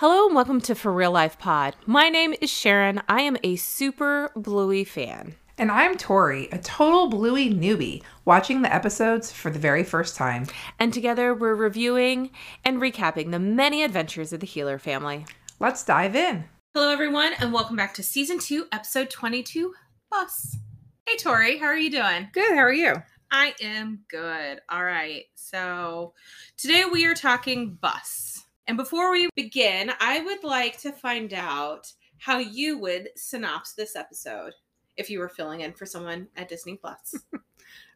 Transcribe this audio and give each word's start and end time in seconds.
Hello 0.00 0.24
and 0.24 0.34
welcome 0.34 0.62
to 0.62 0.74
For 0.74 0.90
Real 0.90 1.10
Life 1.10 1.38
Pod. 1.38 1.76
My 1.84 2.08
name 2.08 2.32
is 2.40 2.50
Cherin. 2.50 3.02
I 3.06 3.20
am 3.20 3.36
a 3.44 3.56
super 3.56 4.32
Bluey 4.34 4.82
fan. 4.82 5.34
And 5.58 5.70
I'm 5.70 5.98
Tori, 5.98 6.48
a 6.50 6.56
total 6.56 7.10
Bluey 7.10 7.50
newbie, 7.52 8.02
watching 8.24 8.62
the 8.62 8.74
episodes 8.74 9.30
for 9.30 9.50
the 9.50 9.58
very 9.58 9.84
first 9.84 10.16
time. 10.16 10.46
And 10.78 10.94
together 10.94 11.34
we're 11.34 11.54
reviewing 11.54 12.30
and 12.64 12.80
recapping 12.80 13.30
the 13.30 13.38
many 13.38 13.82
adventures 13.82 14.32
of 14.32 14.40
the 14.40 14.46
Heeler 14.46 14.78
family. 14.78 15.26
Let's 15.58 15.84
dive 15.84 16.16
in. 16.16 16.44
Hello, 16.72 16.90
everyone, 16.90 17.34
and 17.38 17.52
welcome 17.52 17.76
back 17.76 17.92
to 17.92 18.02
season 18.02 18.38
two, 18.38 18.68
episode 18.72 19.10
22 19.10 19.74
Bus. 20.10 20.56
Hey, 21.04 21.18
Tori, 21.18 21.58
how 21.58 21.66
are 21.66 21.76
you 21.76 21.90
doing? 21.90 22.30
Good, 22.32 22.54
how 22.54 22.62
are 22.62 22.72
you? 22.72 22.94
I 23.30 23.52
am 23.60 24.00
good. 24.08 24.62
All 24.70 24.82
right. 24.82 25.24
So 25.34 26.14
today 26.56 26.84
we 26.90 27.04
are 27.04 27.14
talking 27.14 27.74
bus. 27.74 28.46
And 28.66 28.76
before 28.76 29.10
we 29.10 29.28
begin, 29.36 29.90
I 30.00 30.20
would 30.20 30.44
like 30.44 30.78
to 30.80 30.92
find 30.92 31.32
out 31.34 31.92
how 32.18 32.38
you 32.38 32.78
would 32.78 33.08
synopsis 33.16 33.74
this 33.74 33.96
episode 33.96 34.52
if 34.96 35.10
you 35.10 35.18
were 35.18 35.28
filling 35.28 35.60
in 35.60 35.72
for 35.72 35.86
someone 35.86 36.28
at 36.36 36.48
Disney 36.48 36.76
Plus. 36.76 37.14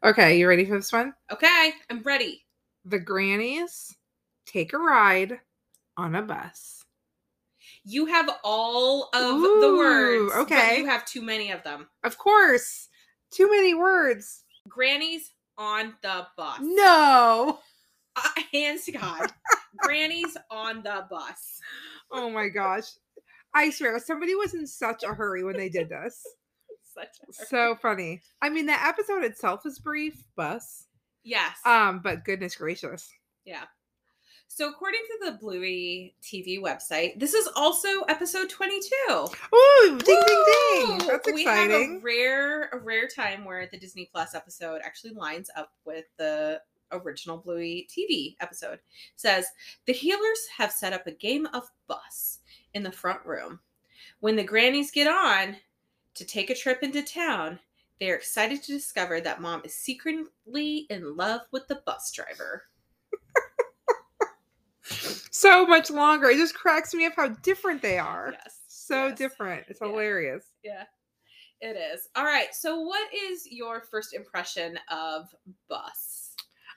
Okay, 0.04 0.38
you 0.38 0.46
ready 0.46 0.66
for 0.66 0.74
this 0.76 0.92
one? 0.92 1.14
okay, 1.32 1.72
I'm 1.88 2.02
ready. 2.02 2.44
The 2.84 2.98
grannies 2.98 3.96
take 4.44 4.74
a 4.74 4.78
ride 4.78 5.40
on 5.96 6.14
a 6.14 6.20
bus. 6.20 6.84
You 7.84 8.04
have 8.06 8.28
all 8.44 9.04
of 9.14 9.40
the 9.40 9.66
Ooh, 9.66 9.78
words. 9.78 10.32
but 10.34 10.40
okay. 10.42 10.78
you 10.78 10.86
have 10.86 11.06
too 11.06 11.22
many 11.22 11.50
of 11.50 11.62
them. 11.62 11.88
Of 12.04 12.18
course, 12.18 12.88
too 13.30 13.50
many 13.50 13.74
words. 13.74 14.44
Grannies 14.68 15.32
on 15.56 15.94
the 16.02 16.26
bus. 16.36 16.58
No. 16.60 17.60
Uh, 18.14 18.28
hands 18.52 18.84
to 18.84 18.92
God. 18.92 19.32
Grannies 19.78 20.36
on 20.50 20.82
the 20.82 21.06
bus. 21.10 21.60
Oh 22.10 22.30
my 22.30 22.48
gosh. 22.48 22.84
I 23.54 23.70
swear, 23.70 23.98
somebody 24.00 24.34
was 24.34 24.54
in 24.54 24.66
such 24.66 25.02
a 25.04 25.14
hurry 25.14 25.44
when 25.44 25.56
they 25.56 25.68
did 25.68 25.88
this. 25.88 26.20
Such 26.94 27.08
a 27.28 27.32
So 27.46 27.74
funny. 27.82 28.20
I 28.40 28.50
mean, 28.50 28.66
the 28.66 28.72
episode 28.84 29.24
itself 29.24 29.66
is 29.66 29.80
brief, 29.80 30.22
bus. 30.36 30.86
yes. 31.24 31.56
Um, 31.64 32.00
but 32.04 32.24
goodness 32.24 32.54
gracious. 32.54 33.10
Yeah. 33.44 33.64
So 34.46 34.68
according 34.68 35.00
to 35.00 35.30
the 35.32 35.38
Bluey 35.38 36.14
TV 36.22 36.60
website, 36.60 37.18
this 37.18 37.34
is 37.34 37.48
also 37.56 37.88
episode 38.02 38.48
22. 38.48 38.86
Ooh, 39.10 39.98
ding 39.98 39.98
ding 40.04 40.44
ding. 40.46 40.88
Woo! 40.90 40.98
That's 41.08 41.32
We 41.32 41.42
have 41.44 41.70
a 41.70 41.98
rare 42.00 42.68
a 42.72 42.78
rare 42.78 43.08
time 43.08 43.44
where 43.44 43.68
the 43.72 43.78
Disney 43.78 44.08
Plus 44.12 44.32
episode 44.36 44.80
actually 44.84 45.14
lines 45.14 45.50
up 45.56 45.72
with 45.84 46.04
the 46.18 46.60
original 46.92 47.38
Bluey 47.38 47.88
TV 47.90 48.36
episode. 48.40 48.78
Says 49.16 49.46
the 49.86 49.94
Heelers 49.94 50.46
have 50.56 50.72
set 50.72 50.92
up 50.92 51.06
a 51.06 51.12
game 51.12 51.46
of 51.52 51.70
bus 51.86 52.40
in 52.74 52.82
the 52.82 52.92
front 52.92 53.24
room. 53.24 53.60
When 54.20 54.36
the 54.36 54.44
grannies 54.44 54.90
get 54.90 55.06
on 55.06 55.56
to 56.14 56.24
take 56.24 56.50
a 56.50 56.54
trip 56.54 56.82
into 56.82 57.02
town, 57.02 57.58
they 58.00 58.10
are 58.10 58.16
excited 58.16 58.62
to 58.64 58.72
discover 58.72 59.20
that 59.20 59.40
mom 59.40 59.62
is 59.64 59.74
secretly 59.74 60.86
in 60.90 61.16
love 61.16 61.42
with 61.52 61.66
the 61.68 61.80
bus 61.86 62.10
driver. 62.12 62.64
so 65.30 65.66
much 65.66 65.90
longer. 65.90 66.28
It 66.30 66.36
just 66.38 66.54
cracks 66.54 66.94
me 66.94 67.06
up 67.06 67.14
how 67.16 67.28
different 67.28 67.82
they 67.82 67.98
are. 67.98 68.30
Yes. 68.32 68.60
So 68.66 69.06
yes. 69.08 69.18
different. 69.18 69.64
It's 69.68 69.80
Yeah. 69.80 69.88
hilarious. 69.88 70.46
Yeah, 70.62 70.84
it 71.60 71.76
is. 71.76 72.08
All 72.16 72.24
right. 72.24 72.54
So, 72.54 72.80
what 72.80 73.12
is 73.14 73.46
your 73.50 73.80
first 73.80 74.14
impression 74.14 74.78
of 74.90 75.34
Bus? 75.68 76.33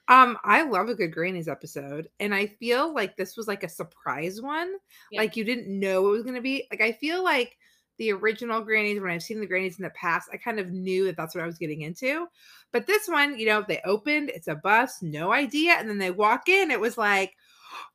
Um, 0.09 0.38
I 0.44 0.63
love 0.63 0.89
a 0.89 0.95
good 0.95 1.13
Grannies 1.13 1.47
episode, 1.47 2.09
and 2.19 2.33
I 2.33 2.47
feel 2.47 2.94
like 2.94 3.17
this 3.17 3.36
was 3.36 3.47
like 3.47 3.63
a 3.63 3.69
surprise 3.69 4.41
one. 4.41 4.73
Yeah. 5.11 5.22
Like 5.22 5.36
you 5.36 5.44
didn't 5.44 5.67
know 5.67 6.08
it 6.08 6.11
was 6.11 6.23
gonna 6.23 6.41
be. 6.41 6.67
Like 6.72 6.81
I 6.81 6.94
feel 6.94 7.23
like 7.23 7.58
the 7.98 8.11
original 8.14 8.61
Grannies, 8.61 9.02
when 9.02 9.11
I've 9.11 9.23
seen 9.23 9.39
the 9.39 9.48
Grannies 9.48 9.80
in 9.80 9.83
the 9.83 9.89
past, 9.92 10.30
I 10.31 10.37
kind 10.37 10.59
of 10.59 10.71
knew 10.71 11.05
that 11.05 11.17
that's 11.17 11.33
what 11.36 11.43
I 11.43 11.48
was 11.48 11.58
getting 11.58 11.81
into. 11.81 12.27
But 12.71 12.86
this 12.86 13.08
one, 13.08 13.37
you 13.39 13.48
know, 13.48 13.65
they 13.67 13.81
opened, 13.86 14.30
it's 14.30 14.48
a 14.48 14.55
bus, 14.55 15.02
no 15.02 15.31
idea, 15.33 15.73
and 15.73 15.89
then 15.89 15.98
they 15.98 16.11
walk 16.11 16.48
in, 16.48 16.70
it 16.70 16.80
was 16.80 16.98
like, 16.98 17.33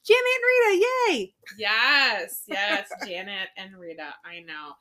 Janet 0.05 0.23
and 0.35 0.81
Rita, 0.81 0.87
yay! 1.09 1.35
Yes, 1.57 2.43
yes, 2.49 2.89
Janet 3.07 3.49
and 3.57 3.77
Rita. 3.79 4.15
I 4.25 4.41
know. 4.41 4.73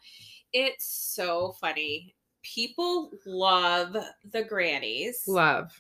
It's 0.53 0.85
so 0.85 1.55
funny. 1.61 2.16
People 2.41 3.11
love 3.25 3.95
the 4.31 4.44
grannies. 4.44 5.23
Love. 5.28 5.72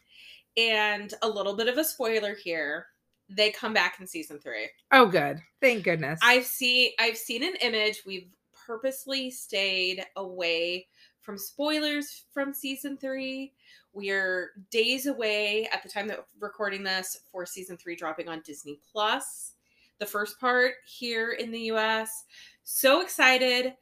And 0.57 1.13
a 1.21 1.29
little 1.29 1.55
bit 1.55 1.67
of 1.67 1.77
a 1.77 1.83
spoiler 1.83 2.35
here. 2.35 2.87
They 3.29 3.51
come 3.51 3.73
back 3.73 3.97
in 3.99 4.07
season 4.07 4.39
three. 4.39 4.67
Oh, 4.91 5.05
good. 5.05 5.39
Thank 5.61 5.83
goodness. 5.85 6.19
I've 6.21 6.45
seen 6.45 6.91
I've 6.99 7.17
seen 7.17 7.43
an 7.43 7.55
image. 7.61 8.01
We've 8.05 8.27
purposely 8.65 9.31
stayed 9.31 10.05
away 10.17 10.87
from 11.21 11.37
spoilers 11.37 12.25
from 12.33 12.53
season 12.53 12.97
three. 12.97 13.53
We're 13.93 14.51
days 14.69 15.05
away 15.05 15.69
at 15.71 15.83
the 15.83 15.89
time 15.89 16.07
that 16.07 16.17
we're 16.17 16.47
recording 16.47 16.83
this 16.83 17.17
for 17.31 17.45
season 17.45 17.77
three 17.77 17.95
dropping 17.95 18.27
on 18.27 18.41
Disney 18.45 18.79
Plus. 18.91 19.53
The 19.99 20.05
first 20.05 20.39
part 20.39 20.73
here 20.85 21.31
in 21.31 21.51
the 21.51 21.71
US. 21.71 22.25
So 22.63 23.01
excited. 23.01 23.75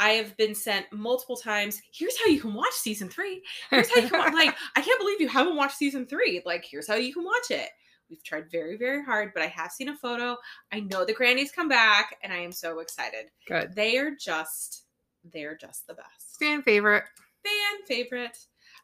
I 0.00 0.12
have 0.12 0.34
been 0.38 0.54
sent 0.54 0.86
multiple 0.90 1.36
times. 1.36 1.80
Here's 1.92 2.18
how 2.18 2.26
you 2.26 2.40
can 2.40 2.54
watch 2.54 2.72
season 2.72 3.08
three. 3.10 3.42
Here's 3.70 3.88
how 3.90 4.00
you 4.00 4.08
can 4.08 4.18
watch. 4.18 4.32
Like, 4.40 4.56
I 4.74 4.80
can't 4.80 4.98
believe 4.98 5.20
you 5.20 5.28
haven't 5.28 5.56
watched 5.56 5.76
season 5.76 6.06
three. 6.06 6.40
Like, 6.46 6.64
here's 6.68 6.88
how 6.88 6.94
you 6.94 7.12
can 7.12 7.22
watch 7.22 7.50
it. 7.50 7.68
We've 8.08 8.24
tried 8.24 8.50
very, 8.50 8.78
very 8.78 9.04
hard, 9.04 9.32
but 9.34 9.42
I 9.42 9.48
have 9.48 9.70
seen 9.70 9.90
a 9.90 9.96
photo. 9.96 10.36
I 10.72 10.80
know 10.80 11.04
the 11.04 11.12
grannies 11.12 11.52
come 11.52 11.68
back, 11.68 12.16
and 12.22 12.32
I 12.32 12.38
am 12.38 12.50
so 12.50 12.78
excited. 12.80 13.26
good. 13.46 13.74
They 13.74 13.98
are 13.98 14.12
just, 14.18 14.84
they're 15.32 15.56
just 15.56 15.86
the 15.86 15.94
best. 15.94 16.38
Fan 16.40 16.62
favorite. 16.62 17.04
Fan 17.44 17.86
favorite. 17.86 18.38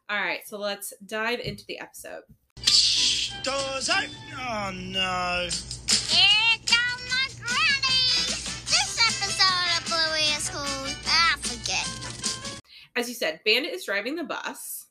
All 0.09 0.19
right, 0.19 0.47
so 0.47 0.57
let's 0.59 0.93
dive 1.05 1.39
into 1.39 1.65
the 1.67 1.79
episode. 1.79 2.21
Doors 3.43 3.89
open. 3.89 4.09
Oh 4.39 4.71
no. 4.73 5.49
As 12.97 13.07
you 13.07 13.13
said, 13.13 13.41
Bandit 13.45 13.73
is 13.73 13.85
driving 13.85 14.15
the 14.15 14.23
bus, 14.23 14.87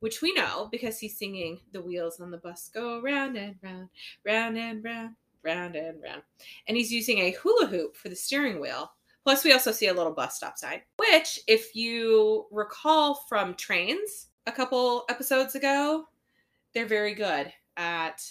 which 0.00 0.20
we 0.20 0.34
know 0.34 0.68
because 0.70 0.98
he's 0.98 1.16
singing 1.16 1.58
"The 1.72 1.80
wheels 1.80 2.20
on 2.20 2.30
the 2.30 2.36
bus 2.36 2.68
go 2.68 3.00
round 3.00 3.38
and 3.38 3.56
round, 3.62 3.88
round 4.22 4.58
and 4.58 4.84
round, 4.84 5.16
round 5.42 5.74
and 5.74 6.02
round," 6.02 6.22
and 6.68 6.76
he's 6.76 6.92
using 6.92 7.20
a 7.20 7.30
hula 7.30 7.68
hoop 7.68 7.96
for 7.96 8.10
the 8.10 8.16
steering 8.16 8.60
wheel. 8.60 8.92
Plus, 9.24 9.44
we 9.44 9.52
also 9.54 9.72
see 9.72 9.86
a 9.86 9.94
little 9.94 10.12
bus 10.12 10.36
stop 10.36 10.58
sign, 10.58 10.82
which, 10.98 11.40
if 11.46 11.74
you 11.74 12.48
recall 12.50 13.14
from 13.14 13.54
Trains 13.54 14.26
a 14.46 14.52
couple 14.52 15.06
episodes 15.08 15.54
ago, 15.54 16.08
they're 16.74 16.84
very 16.84 17.14
good 17.14 17.50
at 17.78 18.22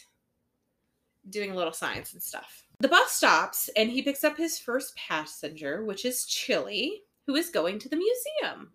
doing 1.31 1.55
little 1.55 1.73
signs 1.73 2.13
and 2.13 2.21
stuff. 2.21 2.67
The 2.81 2.87
bus 2.87 3.11
stops 3.13 3.67
and 3.75 3.89
he 3.89 4.03
picks 4.03 4.23
up 4.23 4.37
his 4.37 4.59
first 4.59 4.95
passenger, 4.95 5.85
which 5.85 6.05
is 6.05 6.27
Chili, 6.27 7.01
who 7.25 7.35
is 7.35 7.49
going 7.49 7.79
to 7.79 7.89
the 7.89 7.95
museum. 7.95 8.73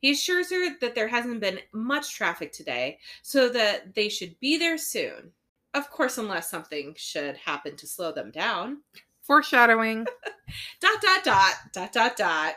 He 0.00 0.10
assures 0.12 0.50
her 0.50 0.78
that 0.80 0.94
there 0.94 1.08
hasn't 1.08 1.40
been 1.40 1.60
much 1.72 2.14
traffic 2.14 2.52
today, 2.52 2.98
so 3.22 3.48
that 3.50 3.94
they 3.94 4.08
should 4.08 4.38
be 4.40 4.56
there 4.58 4.78
soon. 4.78 5.32
Of 5.74 5.90
course, 5.90 6.18
unless 6.18 6.50
something 6.50 6.94
should 6.96 7.36
happen 7.36 7.76
to 7.76 7.86
slow 7.86 8.12
them 8.12 8.30
down. 8.30 8.78
Foreshadowing. 9.22 10.04
Dot, 10.80 11.02
dot, 11.02 11.24
dot, 11.24 11.54
dot, 11.72 11.92
dot, 11.92 12.16
dot. 12.16 12.54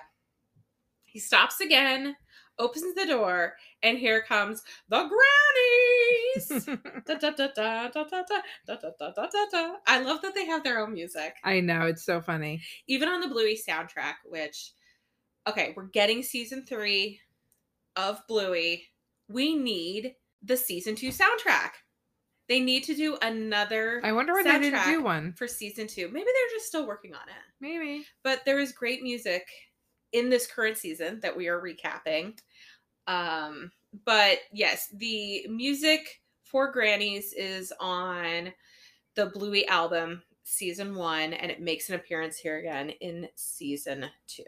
He 1.03 1.19
stops 1.19 1.59
again, 1.59 2.15
opens 2.57 2.95
the 2.95 3.05
door, 3.05 3.55
and 3.83 3.97
here 3.97 4.21
comes 4.21 4.63
the 4.87 5.09
grannies. 5.09 6.65
da, 7.05 7.15
da, 7.15 7.31
da, 7.31 7.47
da, 7.53 7.87
da, 7.89 8.03
da, 8.03 8.21
da, 8.67 8.91
da, 8.97 9.27
da, 9.27 9.45
da. 9.51 9.73
I 9.85 9.99
love 9.99 10.21
that 10.21 10.33
they 10.33 10.45
have 10.45 10.63
their 10.63 10.79
own 10.79 10.93
music. 10.93 11.35
I 11.43 11.59
know, 11.59 11.81
it's 11.81 12.05
so 12.05 12.21
funny. 12.21 12.61
even 12.87 13.09
on 13.09 13.19
the 13.19 13.27
Bluey 13.27 13.59
soundtrack, 13.67 14.15
which 14.23 14.71
okay, 15.47 15.73
we're 15.75 15.87
getting 15.87 16.23
season 16.23 16.65
three 16.65 17.19
of 17.95 18.21
Bluey. 18.27 18.87
We 19.27 19.55
need 19.55 20.15
the 20.43 20.57
season 20.57 20.95
two 20.95 21.09
soundtrack. 21.09 21.71
They 22.47 22.59
need 22.59 22.83
to 22.85 22.95
do 22.95 23.17
another 23.21 24.01
I 24.03 24.11
wonder 24.11 24.33
why 24.33 24.43
they 24.43 24.59
didn't 24.59 24.85
do 24.85 25.01
one. 25.01 25.33
for 25.37 25.47
season 25.47 25.87
two. 25.87 26.07
Maybe 26.07 26.25
they're 26.25 26.57
just 26.57 26.67
still 26.67 26.85
working 26.85 27.13
on 27.13 27.21
it. 27.21 27.43
Maybe. 27.61 28.05
But 28.23 28.41
there 28.45 28.59
is 28.59 28.73
great 28.73 29.03
music 29.03 29.47
in 30.11 30.29
this 30.29 30.47
current 30.47 30.77
season 30.77 31.19
that 31.21 31.35
we 31.35 31.47
are 31.47 31.61
recapping. 31.61 32.37
Um, 33.07 33.71
but 34.05 34.39
yes, 34.51 34.89
the 34.93 35.45
music 35.49 36.21
for 36.43 36.71
Grannies 36.71 37.33
is 37.33 37.71
on 37.79 38.51
the 39.15 39.27
Bluey 39.27 39.65
album, 39.67 40.21
season 40.43 40.95
one, 40.95 41.33
and 41.33 41.49
it 41.51 41.61
makes 41.61 41.89
an 41.89 41.95
appearance 41.95 42.37
here 42.37 42.59
again 42.59 42.89
in 43.01 43.27
season 43.35 44.07
two. 44.27 44.43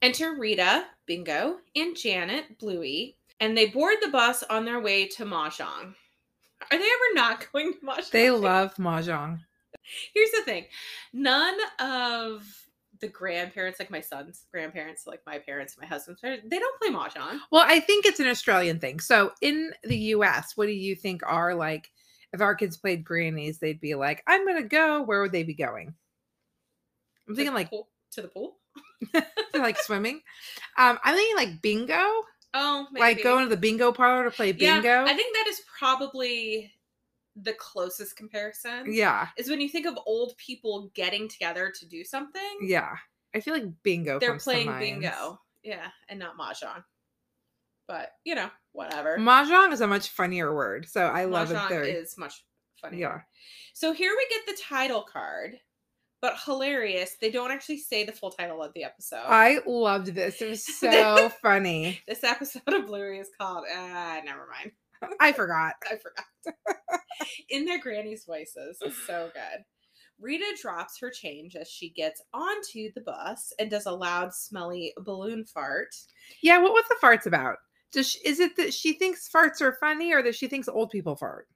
Enter 0.00 0.34
Rita, 0.34 0.84
Bingo, 1.06 1.58
and 1.74 1.96
Janet, 1.96 2.58
Bluey, 2.58 3.16
and 3.40 3.56
they 3.56 3.66
board 3.66 3.96
the 4.00 4.08
bus 4.08 4.42
on 4.44 4.64
their 4.64 4.80
way 4.80 5.06
to 5.08 5.24
Mahjong. 5.24 5.94
Are 6.70 6.78
they 6.78 6.84
ever 6.84 7.14
not 7.14 7.46
going 7.52 7.74
to 7.74 7.80
Mahjong? 7.80 8.10
They 8.10 8.30
love 8.30 8.74
Mahjong. 8.76 9.40
Here's 10.14 10.30
the 10.32 10.42
thing 10.42 10.66
none 11.12 11.56
of 11.80 12.46
the 13.00 13.08
grandparents, 13.08 13.78
like 13.78 13.90
my 13.90 14.00
son's 14.00 14.46
grandparents, 14.52 15.06
like 15.06 15.20
my 15.26 15.38
parents, 15.38 15.76
my 15.80 15.86
husband's 15.86 16.20
parents, 16.20 16.44
they 16.48 16.58
don't 16.58 16.80
play 16.80 16.90
Mahjong. 16.90 17.38
Well, 17.50 17.64
I 17.66 17.80
think 17.80 18.06
it's 18.06 18.20
an 18.20 18.26
Australian 18.26 18.80
thing. 18.80 19.00
So 19.00 19.32
in 19.40 19.72
the 19.84 19.96
US, 19.96 20.56
what 20.56 20.66
do 20.66 20.72
you 20.72 20.94
think 20.94 21.22
are 21.24 21.54
like 21.54 21.90
if 22.32 22.40
our 22.40 22.54
kids 22.54 22.76
played 22.76 23.04
grannies, 23.04 23.58
they'd 23.58 23.80
be 23.80 23.94
like, 23.94 24.22
I'm 24.26 24.46
gonna 24.46 24.62
go, 24.62 25.02
where 25.02 25.22
would 25.22 25.32
they 25.32 25.44
be 25.44 25.54
going? 25.54 25.94
I'm 27.28 27.34
thinking 27.34 27.54
like 27.54 27.70
pool, 27.70 27.88
to 28.12 28.22
the 28.22 28.28
pool. 28.28 28.56
like 29.54 29.78
swimming. 29.78 30.20
Um, 30.76 30.98
I'm 31.04 31.14
thinking 31.14 31.36
like 31.36 31.62
bingo. 31.62 32.02
Oh, 32.54 32.86
Like 32.92 33.22
going 33.22 33.44
to 33.44 33.48
the 33.50 33.56
bingo 33.60 33.92
parlor 33.92 34.24
to 34.24 34.30
play 34.30 34.52
Yeah, 34.56 34.80
bingo. 34.80 35.04
I 35.04 35.14
think 35.14 35.34
that 35.36 35.46
is 35.48 35.60
probably 35.78 36.72
the 37.36 37.52
closest 37.52 38.16
comparison. 38.16 38.92
yeah. 38.92 39.28
Is 39.36 39.48
when 39.50 39.60
you 39.60 39.68
think 39.68 39.86
of 39.86 39.98
old 40.06 40.36
people 40.38 40.90
getting 40.94 41.28
together 41.28 41.72
to 41.78 41.86
do 41.86 42.04
something, 42.04 42.58
Yeah. 42.62 42.96
I 43.34 43.40
feel 43.40 43.52
like 43.54 43.66
bingo. 43.82 44.18
they're 44.18 44.38
playing 44.38 44.76
bingo. 44.78 45.40
Yeah, 45.62 45.88
and 46.08 46.18
not 46.18 46.38
mahjong. 46.38 46.82
But 47.86 48.10
you 48.24 48.34
know, 48.34 48.48
whatever. 48.72 49.18
Mahjong 49.18 49.72
is 49.72 49.80
a 49.82 49.86
much 49.86 50.08
funnier 50.08 50.54
word, 50.54 50.86
so 50.88 51.06
I 51.06 51.24
love 51.26 51.50
it 51.50 51.56
mahjong 51.56 51.94
is 51.94 52.16
much 52.18 52.42
funnier. 52.80 52.98
yeah. 53.00 53.20
So 53.74 53.92
here 53.92 54.12
we 54.16 54.26
get 54.30 54.46
the 54.46 54.62
title 54.62 55.02
card, 55.02 55.58
but 56.20 56.36
hilarious. 56.44 57.16
They 57.20 57.30
don't 57.30 57.50
actually 57.50 57.78
say 57.78 58.04
the 58.04 58.12
full 58.12 58.30
title 58.30 58.62
of 58.62 58.72
the 58.74 58.84
episode. 58.84 59.24
I 59.26 59.60
loved 59.66 60.14
this. 60.14 60.40
It 60.42 60.48
was 60.50 60.64
so 60.78 61.30
funny. 61.42 62.00
this 62.06 62.24
episode 62.24 62.62
of 62.66 62.86
Bluey 62.86 63.18
is 63.18 63.30
called. 63.40 63.64
Uh, 63.72 64.20
never 64.24 64.46
mind. 64.50 64.72
I 65.20 65.32
forgot. 65.32 65.74
I 65.90 65.96
forgot. 65.96 66.76
In 67.50 67.64
their 67.64 67.80
granny's 67.80 68.24
voices. 68.24 68.78
It's 68.80 69.06
so 69.06 69.30
good. 69.32 69.64
Rita 70.20 70.56
drops 70.60 70.98
her 71.00 71.10
change 71.10 71.54
as 71.54 71.68
she 71.68 71.90
gets 71.90 72.20
onto 72.34 72.90
the 72.94 73.02
bus 73.02 73.52
and 73.60 73.70
does 73.70 73.86
a 73.86 73.92
loud, 73.92 74.34
smelly 74.34 74.92
balloon 74.98 75.44
fart. 75.44 75.94
Yeah, 76.42 76.58
what 76.58 76.72
was 76.72 76.84
the 76.88 76.96
farts 77.00 77.26
about? 77.26 77.56
Does 77.92 78.10
she, 78.10 78.18
is 78.28 78.40
it 78.40 78.56
that 78.56 78.74
she 78.74 78.94
thinks 78.94 79.30
farts 79.32 79.60
are 79.60 79.76
funny 79.80 80.12
or 80.12 80.22
that 80.24 80.34
she 80.34 80.48
thinks 80.48 80.68
old 80.68 80.90
people 80.90 81.14
fart? 81.14 81.46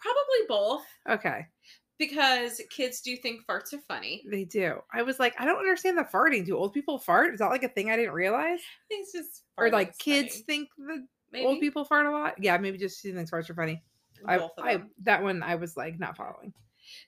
Probably 0.00 0.46
both, 0.48 0.82
Okay, 1.08 1.46
because 1.98 2.60
kids 2.70 3.00
do 3.00 3.16
think 3.16 3.46
farts 3.46 3.72
are 3.72 3.80
funny. 3.80 4.22
they 4.30 4.44
do. 4.44 4.80
I 4.92 5.02
was 5.02 5.18
like, 5.18 5.34
I 5.38 5.44
don't 5.44 5.58
understand 5.58 5.96
the 5.98 6.04
farting. 6.04 6.44
Do 6.44 6.56
old 6.56 6.72
people 6.74 6.98
fart? 6.98 7.32
Is 7.34 7.40
that 7.40 7.50
like 7.50 7.62
a 7.62 7.68
thing 7.68 7.90
I 7.90 7.96
didn't 7.96 8.12
realize? 8.14 8.60
It's 8.90 9.12
just 9.12 9.42
Or 9.56 9.70
like 9.70 9.96
kids 9.98 10.34
funny. 10.34 10.44
think 10.44 10.68
the 10.78 11.06
Maybe 11.32 11.46
old 11.46 11.60
people 11.60 11.84
fart 11.84 12.06
a 12.06 12.10
lot? 12.10 12.34
Yeah, 12.38 12.56
maybe 12.58 12.78
just 12.78 13.02
she 13.02 13.12
thinks 13.12 13.30
farts 13.30 13.50
are 13.50 13.54
funny. 13.54 13.82
I, 14.26 14.48
I 14.58 14.82
that 15.02 15.22
one 15.22 15.42
I 15.42 15.56
was 15.56 15.76
like 15.76 15.98
not 15.98 16.16
following. 16.16 16.52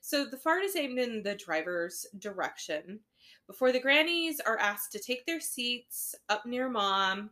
So 0.01 0.25
the 0.25 0.37
fart 0.37 0.63
is 0.63 0.75
aimed 0.75 0.99
in 0.99 1.23
the 1.23 1.35
driver's 1.35 2.05
direction. 2.19 2.99
Before 3.47 3.71
the 3.71 3.79
grannies 3.79 4.39
are 4.39 4.59
asked 4.59 4.91
to 4.91 4.99
take 4.99 5.25
their 5.25 5.39
seats 5.39 6.13
up 6.29 6.45
near 6.45 6.69
mom, 6.69 7.31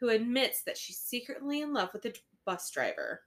who 0.00 0.08
admits 0.08 0.62
that 0.64 0.76
she's 0.78 0.98
secretly 0.98 1.60
in 1.60 1.72
love 1.72 1.90
with 1.92 2.02
the 2.02 2.16
bus 2.44 2.70
driver. 2.70 3.20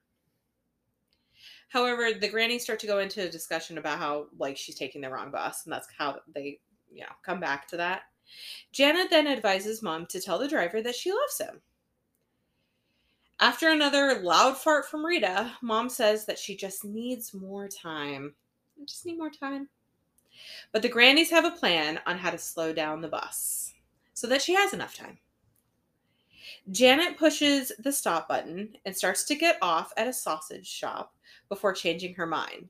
However, 1.76 2.14
the 2.14 2.30
grannies 2.30 2.64
start 2.64 2.80
to 2.80 2.88
go 2.88 3.00
into 3.00 3.28
a 3.28 3.30
discussion 3.30 3.78
about 3.78 4.00
how 4.00 4.28
like 4.40 4.56
she's 4.56 4.76
taking 4.76 5.02
the 5.02 5.10
wrong 5.10 5.30
bus, 5.30 5.66
and 5.66 5.74
that's 5.74 5.90
how 5.98 6.22
they, 6.34 6.62
you 6.90 7.02
know, 7.02 7.12
come 7.22 7.42
back 7.42 7.68
to 7.68 7.76
that. 7.76 8.04
Janet 8.72 9.10
then 9.10 9.28
advises 9.28 9.84
mom 9.84 10.06
to 10.06 10.22
tell 10.22 10.40
the 10.40 10.48
driver 10.48 10.82
that 10.82 10.96
she 10.96 11.12
loves 11.12 11.38
him. 11.38 11.60
After 13.42 13.68
another 13.68 14.22
loud 14.22 14.58
fart 14.58 14.86
from 14.86 15.06
Rita, 15.06 15.52
mom 15.62 15.90
says 15.90 16.26
that 16.28 16.40
she 16.40 16.56
just 16.56 16.86
needs 16.86 17.34
more 17.34 17.68
time. 17.68 18.36
I 18.82 18.86
just 18.86 19.06
need 19.06 19.18
more 19.18 19.30
time. 19.30 19.68
But 20.72 20.82
the 20.82 20.88
grannies 20.88 21.30
have 21.32 21.44
a 21.44 21.52
plan 21.52 22.00
on 22.06 22.18
how 22.18 22.30
to 22.30 22.38
slow 22.38 22.72
down 22.72 23.02
the 23.02 23.10
bus 23.10 23.74
so 24.14 24.28
that 24.28 24.42
she 24.42 24.54
has 24.54 24.74
enough 24.74 24.96
time. 24.96 25.18
Janet 26.72 27.18
pushes 27.18 27.72
the 27.80 27.92
stop 27.92 28.28
button 28.28 28.76
and 28.86 28.96
starts 28.96 29.24
to 29.26 29.36
get 29.36 29.58
off 29.62 29.94
at 29.98 30.08
a 30.08 30.14
sausage 30.14 30.68
shop 30.68 31.14
before 31.50 31.74
changing 31.74 32.14
her 32.16 32.26
mind. 32.26 32.70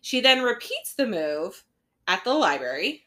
She 0.00 0.20
then 0.20 0.42
repeats 0.42 0.94
the 0.94 1.06
move 1.06 1.64
at 2.06 2.24
the 2.24 2.34
library 2.34 3.06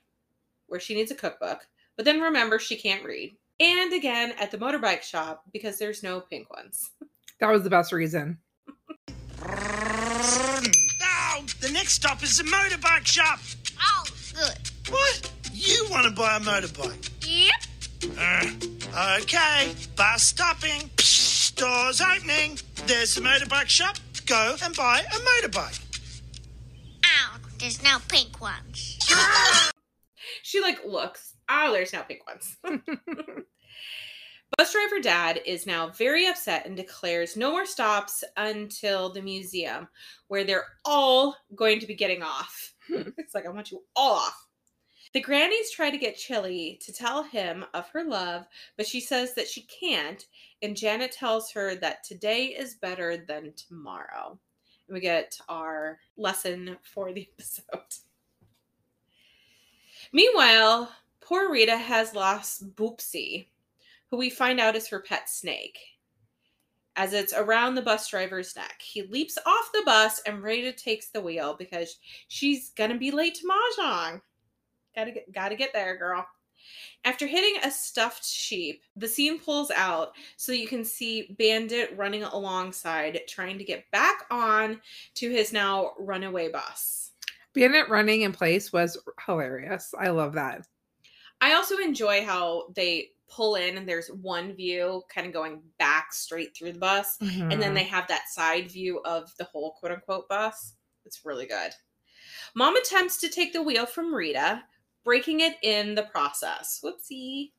where 0.68 0.80
she 0.80 0.96
needs 0.96 1.12
a 1.12 1.16
cookbook, 1.16 1.68
but 1.96 2.06
then 2.06 2.22
remembers 2.22 2.62
she 2.62 2.76
can't 2.76 3.04
read. 3.04 3.36
And 3.60 3.92
again 3.94 4.34
at 4.40 4.52
the 4.52 4.58
motorbike 4.58 5.02
shop 5.02 5.44
because 5.52 5.80
there's 5.80 6.04
no 6.04 6.20
pink 6.22 6.54
ones. 6.54 6.92
That 7.40 7.52
was 7.52 7.62
the 7.62 7.70
best 7.70 7.94
reason. 7.94 8.40
Now, 9.40 9.46
the 11.62 11.70
next 11.72 11.94
stop 11.94 12.24
is 12.24 12.36
the 12.36 12.44
motorbike 12.46 13.06
shop. 13.06 13.38
Oh, 13.80 14.04
good. 14.34 14.58
What? 14.90 15.32
You 15.54 15.86
want 15.92 16.08
to 16.08 16.12
buy 16.12 16.38
a 16.38 16.40
motorbike? 16.40 17.12
Yep. 17.22 17.62
Uh, 18.18 18.50
okay, 18.96 19.74
bus 19.96 20.24
stopping. 20.24 20.90
Psst, 20.96 21.56
doors 21.56 22.02
opening. 22.02 22.60
There's 22.86 23.16
the 23.16 23.22
motorbike 23.22 23.68
shop. 23.68 23.98
Go 24.26 24.56
and 24.64 24.76
buy 24.76 25.00
a 25.00 25.48
motorbike. 25.48 25.82
Ow, 27.06 27.38
there's 27.60 27.82
no 27.84 27.98
pink 28.08 28.42
ones. 28.42 29.00
She 30.48 30.62
like 30.62 30.80
looks. 30.86 31.34
Oh, 31.50 31.74
there's 31.74 31.92
no 31.92 32.04
pink 32.04 32.22
ones. 32.26 32.56
Bus 34.58 34.72
driver 34.72 35.02
dad 35.02 35.42
is 35.46 35.68
now 35.68 35.90
very 35.90 36.26
upset 36.26 36.66
and 36.66 36.78
declares 36.78 37.36
no 37.36 37.52
more 37.52 37.66
stops 37.66 38.24
until 38.38 39.12
the 39.12 39.22
museum, 39.22 39.90
where 40.30 40.46
they're 40.46 40.64
all 40.86 41.36
going 41.54 41.82
to 41.82 41.86
be 41.86 41.96
getting 41.96 42.24
off. 42.24 42.74
it's 42.90 43.36
like, 43.36 43.46
I 43.46 43.50
want 43.50 43.72
you 43.72 43.84
all 43.94 44.14
off. 44.14 44.47
The 45.14 45.22
grannies 45.22 45.72
try 45.72 45.90
to 45.90 45.98
get 45.98 46.18
Chili 46.18 46.80
to 46.84 46.92
tell 46.92 47.24
him 47.24 47.66
of 47.74 47.90
her 47.90 48.04
love, 48.04 48.46
but 48.76 48.88
she 48.88 49.00
says 49.00 49.34
that 49.36 49.48
she 49.48 49.62
can't, 49.62 50.26
and 50.62 50.76
Janet 50.76 51.12
tells 51.12 51.52
her 51.52 51.76
that 51.76 52.04
today 52.04 52.48
is 52.48 52.76
better 52.76 53.18
than 53.18 53.54
tomorrow. 53.56 54.38
And 54.88 54.94
we 54.94 55.00
get 55.00 55.38
our 55.48 56.00
lesson 56.18 56.78
for 56.84 57.14
the 57.14 57.28
episode. 57.34 58.04
Meanwhile, 60.12 60.92
poor 61.20 61.52
Rita 61.52 61.78
has 61.78 62.14
lost 62.14 62.76
Boopsy, 62.76 63.48
who 64.10 64.18
we 64.18 64.30
find 64.30 64.60
out 64.60 64.76
is 64.76 64.88
her 64.88 65.00
pet 65.00 65.30
snake. 65.30 65.78
As 66.96 67.14
it's 67.14 67.34
around 67.34 67.76
the 67.76 67.82
bus 67.82 68.10
driver's 68.10 68.56
neck, 68.56 68.82
he 68.82 69.04
leaps 69.04 69.38
off 69.46 69.72
the 69.72 69.84
bus 69.86 70.20
and 70.26 70.42
Rita 70.42 70.72
takes 70.72 71.10
the 71.10 71.22
wheel 71.22 71.56
because 71.58 72.00
she's 72.28 72.70
gonna 72.70 72.98
be 72.98 73.12
late 73.12 73.36
to 73.36 73.46
mahjong. 73.46 74.22
Gotta 74.98 75.12
get, 75.12 75.32
gotta 75.32 75.56
get 75.56 75.74
there, 75.74 75.96
girl. 75.96 76.28
After 77.06 77.28
hitting 77.28 77.62
a 77.64 77.70
stuffed 77.70 78.26
sheep, 78.26 78.82
the 78.96 79.08
scene 79.08 79.40
pulls 79.40 79.70
out 79.70 80.16
so 80.38 80.52
you 80.52 80.68
can 80.68 80.84
see 80.84 81.36
Bandit 81.38 81.96
running 81.96 82.24
alongside, 82.24 83.22
trying 83.28 83.60
to 83.60 83.64
get 83.64 83.90
back 83.92 84.26
on 84.32 84.82
to 85.14 85.30
his 85.30 85.54
now 85.54 85.92
runaway 86.00 86.50
bus. 86.52 87.12
Bandit 87.54 87.90
running 87.90 88.22
in 88.24 88.32
place 88.32 88.74
was 88.74 88.98
hilarious. 89.24 89.94
I 89.98 90.10
love 90.10 90.34
that. 90.34 90.68
I 91.42 91.54
also 91.54 91.78
enjoy 91.78 92.26
how 92.26 92.70
they 92.76 93.12
pull 93.30 93.54
in 93.54 93.78
and 93.78 93.88
there's 93.88 94.08
one 94.10 94.54
view 94.54 95.04
kind 95.14 95.28
of 95.28 95.34
going 95.34 95.62
back 95.78 96.12
straight 96.12 96.58
through 96.58 96.72
the 96.72 96.80
bus, 96.80 97.20
and 97.22 97.62
then 97.62 97.72
Mhm. 97.72 97.76
they 97.76 97.84
have 97.84 98.08
that 98.08 98.30
side 98.30 98.72
view 98.72 99.00
of 99.04 99.32
the 99.38 99.44
whole 99.44 99.74
quote 99.74 99.92
unquote 99.92 100.28
bus. 100.28 100.74
It's 101.06 101.24
really 101.24 101.46
good. 101.46 101.72
Mom 102.56 102.76
attempts 102.76 103.18
to 103.18 103.30
take 103.30 103.54
the 103.54 103.62
wheel 103.62 103.86
from 103.86 104.14
Rita, 104.14 104.64
breaking 105.08 105.40
it 105.40 105.56
in 105.62 105.96
the 105.96 106.04
process. 106.04 106.82
Whoopsie. 106.84 107.52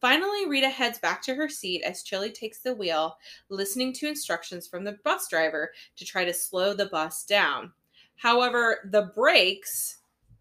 Finally, 0.00 0.46
Rita 0.46 0.68
heads 0.68 1.00
back 1.00 1.20
to 1.22 1.34
her 1.34 1.48
seat 1.48 1.82
as 1.82 2.04
Chili 2.04 2.30
takes 2.30 2.60
the 2.60 2.72
wheel, 2.72 3.16
listening 3.48 3.92
to 3.94 4.06
instructions 4.06 4.68
from 4.68 4.84
the 4.84 4.96
bus 5.02 5.26
driver 5.28 5.72
to 5.96 6.04
try 6.04 6.24
to 6.24 6.32
slow 6.32 6.72
the 6.72 6.86
bus 6.86 7.24
down. 7.24 7.72
However, 8.14 8.88
the 8.92 9.10
brakes, 9.12 9.98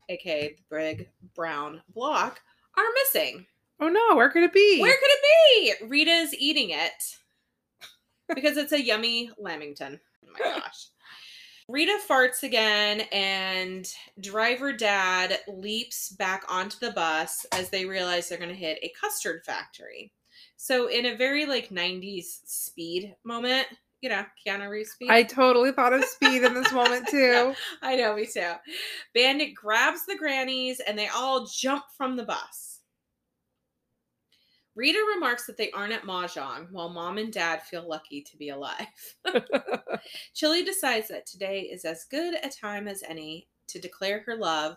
aka 0.10 0.50
the 0.50 0.76
big 0.76 1.10
brown 1.34 1.82
block, 1.96 2.40
are 2.78 2.84
missing. 3.02 3.48
oh 3.80 3.90
no, 3.90 4.16
where 4.16 4.30
could 4.30 4.44
it 4.44 4.54
be? 4.54 4.80
Where 4.80 4.94
could 4.96 5.10
it 5.10 5.80
be? 5.82 5.88
Rita's 5.88 6.36
eating 6.36 6.70
it 6.70 7.18
because 8.36 8.58
it's 8.58 8.74
a 8.74 8.80
yummy 8.80 9.32
lamington. 9.40 10.00
Oh 10.24 10.32
my 10.34 10.40
gosh. 10.60 10.86
Rita 11.70 12.00
farts 12.10 12.44
again, 12.44 13.02
and 13.12 13.90
driver 14.20 14.74
dad 14.74 15.40
leaps 15.48 16.10
back 16.10 16.44
onto 16.50 16.78
the 16.80 16.92
bus 16.92 17.46
as 17.54 17.70
they 17.70 17.86
realize 17.86 18.28
they're 18.28 18.38
going 18.38 18.50
to 18.50 18.56
hit 18.56 18.80
a 18.82 18.92
custard 19.00 19.44
factory. 19.46 20.12
So, 20.58 20.88
in 20.88 21.06
a 21.06 21.16
very 21.16 21.46
like 21.46 21.70
90s 21.70 22.42
speed 22.46 23.16
moment, 23.24 23.68
you 24.04 24.10
know, 24.10 24.26
Keanu 24.46 24.70
Reeves 24.70 24.92
speed. 24.92 25.10
I 25.10 25.24
totally 25.24 25.72
thought 25.72 25.94
of 25.94 26.04
speed 26.04 26.44
in 26.44 26.54
this 26.54 26.74
moment 26.74 27.08
too. 27.10 27.18
Yeah. 27.18 27.54
I 27.82 27.96
know, 27.96 28.16
me 28.16 28.26
too. 28.26 28.52
Bandit 29.14 29.56
grabs 29.56 30.06
the 30.06 30.18
grannies 30.18 30.82
and 30.82 31.00
they 31.00 31.08
all 31.08 31.46
jump 31.46 31.86
from 31.98 32.18
the 32.18 32.26
bus. 32.26 32.73
Rita 34.76 35.00
remarks 35.16 35.46
that 35.46 35.58
they 35.58 35.70
aren't 35.72 35.94
at 35.94 36.04
Mahjong, 36.04 36.72
while 36.72 36.90
mom 36.90 37.18
and 37.18 37.32
dad 37.32 37.62
feel 37.62 37.88
lucky 37.88 38.22
to 38.22 38.38
be 38.38 38.50
alive. 38.50 38.88
Chili 40.34 40.64
decides 40.64 41.08
that 41.10 41.26
today 41.26 41.62
is 41.62 41.86
as 41.86 42.06
good 42.06 42.36
a 42.44 42.50
time 42.50 42.88
as 42.88 43.04
any 43.08 43.48
to 43.68 43.80
declare 43.80 44.22
her 44.26 44.36
love 44.36 44.76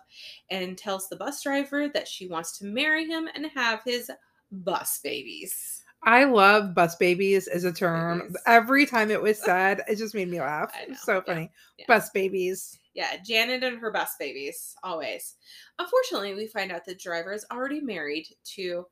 and 0.51 0.77
tells 0.77 1.09
the 1.09 1.17
bus 1.17 1.43
driver 1.43 1.89
that 1.89 2.09
she 2.09 2.29
wants 2.29 2.59
to 2.59 2.67
marry 2.67 3.07
him 3.07 3.29
and 3.35 3.47
have 3.55 3.81
his 3.85 4.11
bus 4.51 5.01
babies. 5.03 5.83
I 6.03 6.25
love 6.25 6.75
bus 6.75 6.95
babies 6.97 7.49
as 7.49 7.65
a 7.65 7.73
term. 7.73 8.21
Babies. 8.21 8.37
Every 8.47 8.87
time 8.87 9.11
it 9.11 9.21
was 9.21 9.39
said, 9.43 9.83
it 9.89 9.97
just 9.97 10.15
made 10.15 10.29
me 10.29 10.41
laugh. 10.41 10.73
It's 10.87 11.03
so 11.03 11.15
yeah, 11.15 11.21
funny. 11.35 11.51
yeah. 11.79 11.85
Bus 11.89 12.11
babies. 12.11 12.79
Yeah, 12.95 13.17
Janet 13.23 13.63
and 13.63 13.79
her 13.79 13.91
bus 13.91 14.15
babies, 14.19 14.75
always. 14.83 15.35
Unfortunately, 15.79 16.35
we 16.35 16.47
find 16.47 16.73
out 16.73 16.85
the 16.87 16.95
driver 16.95 17.33
is 17.33 17.45
already 17.53 17.81
married 17.81 18.27
to 18.55 18.87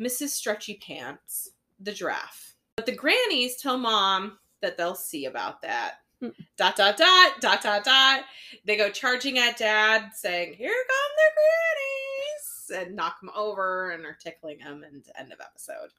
Mrs. 0.00 0.28
Stretchy 0.28 0.74
Pants, 0.74 1.50
the 1.80 1.92
giraffe. 1.92 2.54
But 2.76 2.86
the 2.86 2.94
grannies 2.94 3.56
tell 3.56 3.78
mom 3.78 4.38
that 4.62 4.76
they'll 4.76 4.94
see 4.94 5.26
about 5.26 5.62
that. 5.62 5.96
Mm. 6.22 6.32
Dot, 6.56 6.76
dot, 6.76 6.96
dot, 6.96 7.40
dot, 7.40 7.62
dot, 7.62 7.84
dot. 7.84 8.24
They 8.64 8.76
go 8.76 8.90
charging 8.90 9.38
at 9.38 9.56
dad, 9.56 10.10
saying, 10.14 10.54
Here 10.54 10.70
come 10.70 11.12
the 11.16 12.76
grannies, 12.76 12.86
and 12.86 12.96
knock 12.96 13.16
him 13.22 13.30
over 13.36 13.90
and 13.90 14.04
are 14.04 14.18
tickling 14.20 14.58
him, 14.58 14.84
and 14.84 15.04
end 15.16 15.32
of 15.32 15.40
episode. 15.40 15.90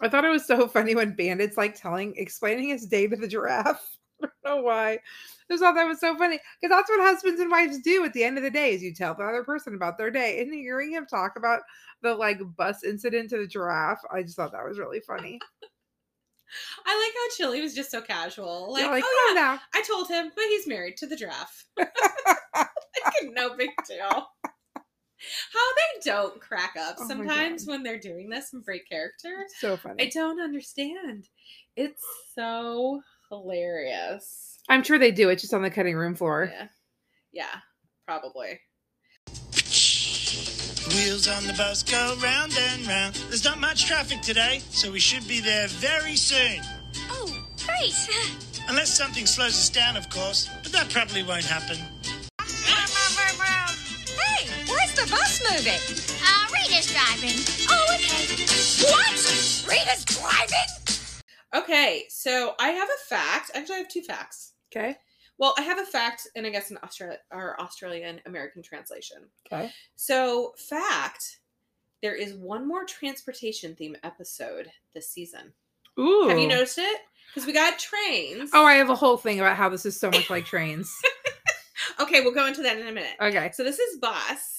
I 0.00 0.08
thought 0.08 0.24
it 0.24 0.30
was 0.30 0.46
so 0.46 0.66
funny 0.66 0.94
when 0.94 1.14
Bandit's 1.14 1.56
like 1.56 1.74
telling, 1.74 2.14
explaining 2.16 2.68
his 2.70 2.86
day 2.86 3.06
to 3.06 3.16
the 3.16 3.28
giraffe. 3.28 3.96
I 4.22 4.28
don't 4.44 4.56
know 4.56 4.62
why. 4.62 4.98
I 5.48 5.54
just 5.54 5.62
thought 5.62 5.74
that 5.74 5.86
was 5.86 6.00
so 6.00 6.16
funny 6.16 6.38
because 6.60 6.74
that's 6.74 6.88
what 6.88 7.00
husbands 7.00 7.40
and 7.40 7.50
wives 7.50 7.78
do 7.80 8.04
at 8.04 8.14
the 8.14 8.24
end 8.24 8.38
of 8.38 8.44
the 8.44 8.50
day 8.50 8.72
is 8.72 8.82
you 8.82 8.94
tell 8.94 9.14
the 9.14 9.24
other 9.24 9.44
person 9.44 9.74
about 9.74 9.98
their 9.98 10.10
day. 10.10 10.40
And 10.40 10.52
hearing 10.52 10.90
him 10.90 11.06
talk 11.06 11.32
about 11.36 11.60
the 12.02 12.14
like 12.14 12.40
bus 12.56 12.82
incident 12.82 13.30
to 13.30 13.38
the 13.38 13.46
giraffe, 13.46 14.00
I 14.10 14.22
just 14.22 14.36
thought 14.36 14.52
that 14.52 14.66
was 14.66 14.78
really 14.78 15.00
funny. 15.00 15.38
I 16.86 16.96
like 16.96 17.14
how 17.14 17.36
Chili 17.36 17.60
was 17.60 17.74
just 17.74 17.90
so 17.90 18.00
casual. 18.00 18.72
Like, 18.72 18.86
like, 18.86 19.04
oh, 19.04 19.34
yeah, 19.34 19.40
no. 19.40 19.58
I 19.74 19.82
told 19.82 20.08
him, 20.08 20.30
but 20.34 20.44
he's 20.48 20.66
married 20.66 20.96
to 20.98 21.06
the 21.06 21.16
giraffe. 21.16 21.66
like, 21.76 21.88
no 23.32 23.56
big 23.56 23.70
deal. 23.88 24.28
How 25.52 25.74
they 25.76 26.10
don't 26.10 26.40
crack 26.40 26.74
up 26.78 26.96
Oh 26.98 27.08
sometimes 27.08 27.66
when 27.66 27.82
they're 27.82 27.98
doing 27.98 28.28
this 28.28 28.52
and 28.52 28.64
break 28.64 28.88
character. 28.88 29.46
So 29.58 29.76
funny. 29.76 30.04
I 30.04 30.10
don't 30.10 30.40
understand. 30.40 31.28
It's 31.76 32.04
so 32.34 33.00
hilarious. 33.42 34.58
I'm 34.68 34.82
sure 34.82 34.98
they 34.98 35.10
do. 35.10 35.28
It's 35.28 35.42
just 35.42 35.54
on 35.54 35.62
the 35.62 35.70
cutting 35.70 35.96
room 35.96 36.14
floor. 36.14 36.50
Yeah. 36.52 36.68
Yeah, 37.32 37.60
probably. 38.06 38.60
Wheels 40.94 41.26
on 41.28 41.46
the 41.46 41.54
bus 41.56 41.82
go 41.82 42.14
round 42.22 42.52
and 42.58 42.86
round. 42.86 43.14
There's 43.28 43.44
not 43.44 43.58
much 43.58 43.86
traffic 43.86 44.20
today, 44.20 44.60
so 44.70 44.92
we 44.92 45.00
should 45.00 45.26
be 45.26 45.40
there 45.40 45.66
very 45.68 46.14
soon. 46.14 46.60
Oh, 47.10 47.44
great. 47.66 47.94
Unless 48.68 48.94
something 48.96 49.26
slows 49.26 49.54
us 49.54 49.68
down, 49.68 49.96
of 49.96 50.08
course, 50.08 50.48
but 50.62 50.72
that 50.72 50.88
probably 50.90 51.22
won't 51.22 51.44
happen. 51.44 51.76
Hey, 54.16 54.48
where's 54.68 54.94
the 54.94 55.10
bus 55.10 55.42
moving? 55.50 55.80
Uh, 56.22 56.46
Rita's 56.52 56.86
driving. 56.92 57.36
Oh, 57.68 57.94
okay. 57.94 58.44
What? 58.90 59.10
Rita's 59.68 60.04
driving? 60.04 60.83
Okay, 61.54 62.04
so 62.08 62.54
I 62.58 62.70
have 62.70 62.88
a 62.88 63.08
fact. 63.08 63.52
Actually, 63.54 63.76
I 63.76 63.78
have 63.78 63.88
two 63.88 64.02
facts. 64.02 64.52
Okay. 64.74 64.96
Well, 65.38 65.54
I 65.58 65.62
have 65.62 65.78
a 65.78 65.84
fact, 65.84 66.28
and 66.36 66.46
I 66.46 66.50
guess 66.50 66.70
an 66.70 66.78
Australia 66.82 67.18
or 67.32 67.60
Australian 67.60 68.20
American 68.26 68.62
translation. 68.62 69.18
Okay. 69.46 69.70
So, 69.96 70.54
fact: 70.56 71.38
there 72.02 72.14
is 72.14 72.34
one 72.34 72.66
more 72.66 72.84
transportation 72.84 73.74
theme 73.74 73.96
episode 74.02 74.70
this 74.94 75.08
season. 75.08 75.52
Ooh. 75.98 76.28
Have 76.28 76.38
you 76.38 76.48
noticed 76.48 76.78
it? 76.78 77.00
Because 77.32 77.46
we 77.46 77.52
got 77.52 77.78
trains. 77.78 78.50
Oh, 78.52 78.64
I 78.64 78.74
have 78.74 78.90
a 78.90 78.94
whole 78.94 79.16
thing 79.16 79.40
about 79.40 79.56
how 79.56 79.68
this 79.68 79.86
is 79.86 79.98
so 79.98 80.10
much 80.10 80.30
like 80.30 80.44
trains. 80.44 80.94
okay, 82.00 82.20
we'll 82.20 82.34
go 82.34 82.46
into 82.46 82.62
that 82.62 82.78
in 82.78 82.86
a 82.86 82.92
minute. 82.92 83.16
Okay. 83.20 83.50
So 83.54 83.64
this 83.64 83.78
is 83.78 83.98
bus. 83.98 84.53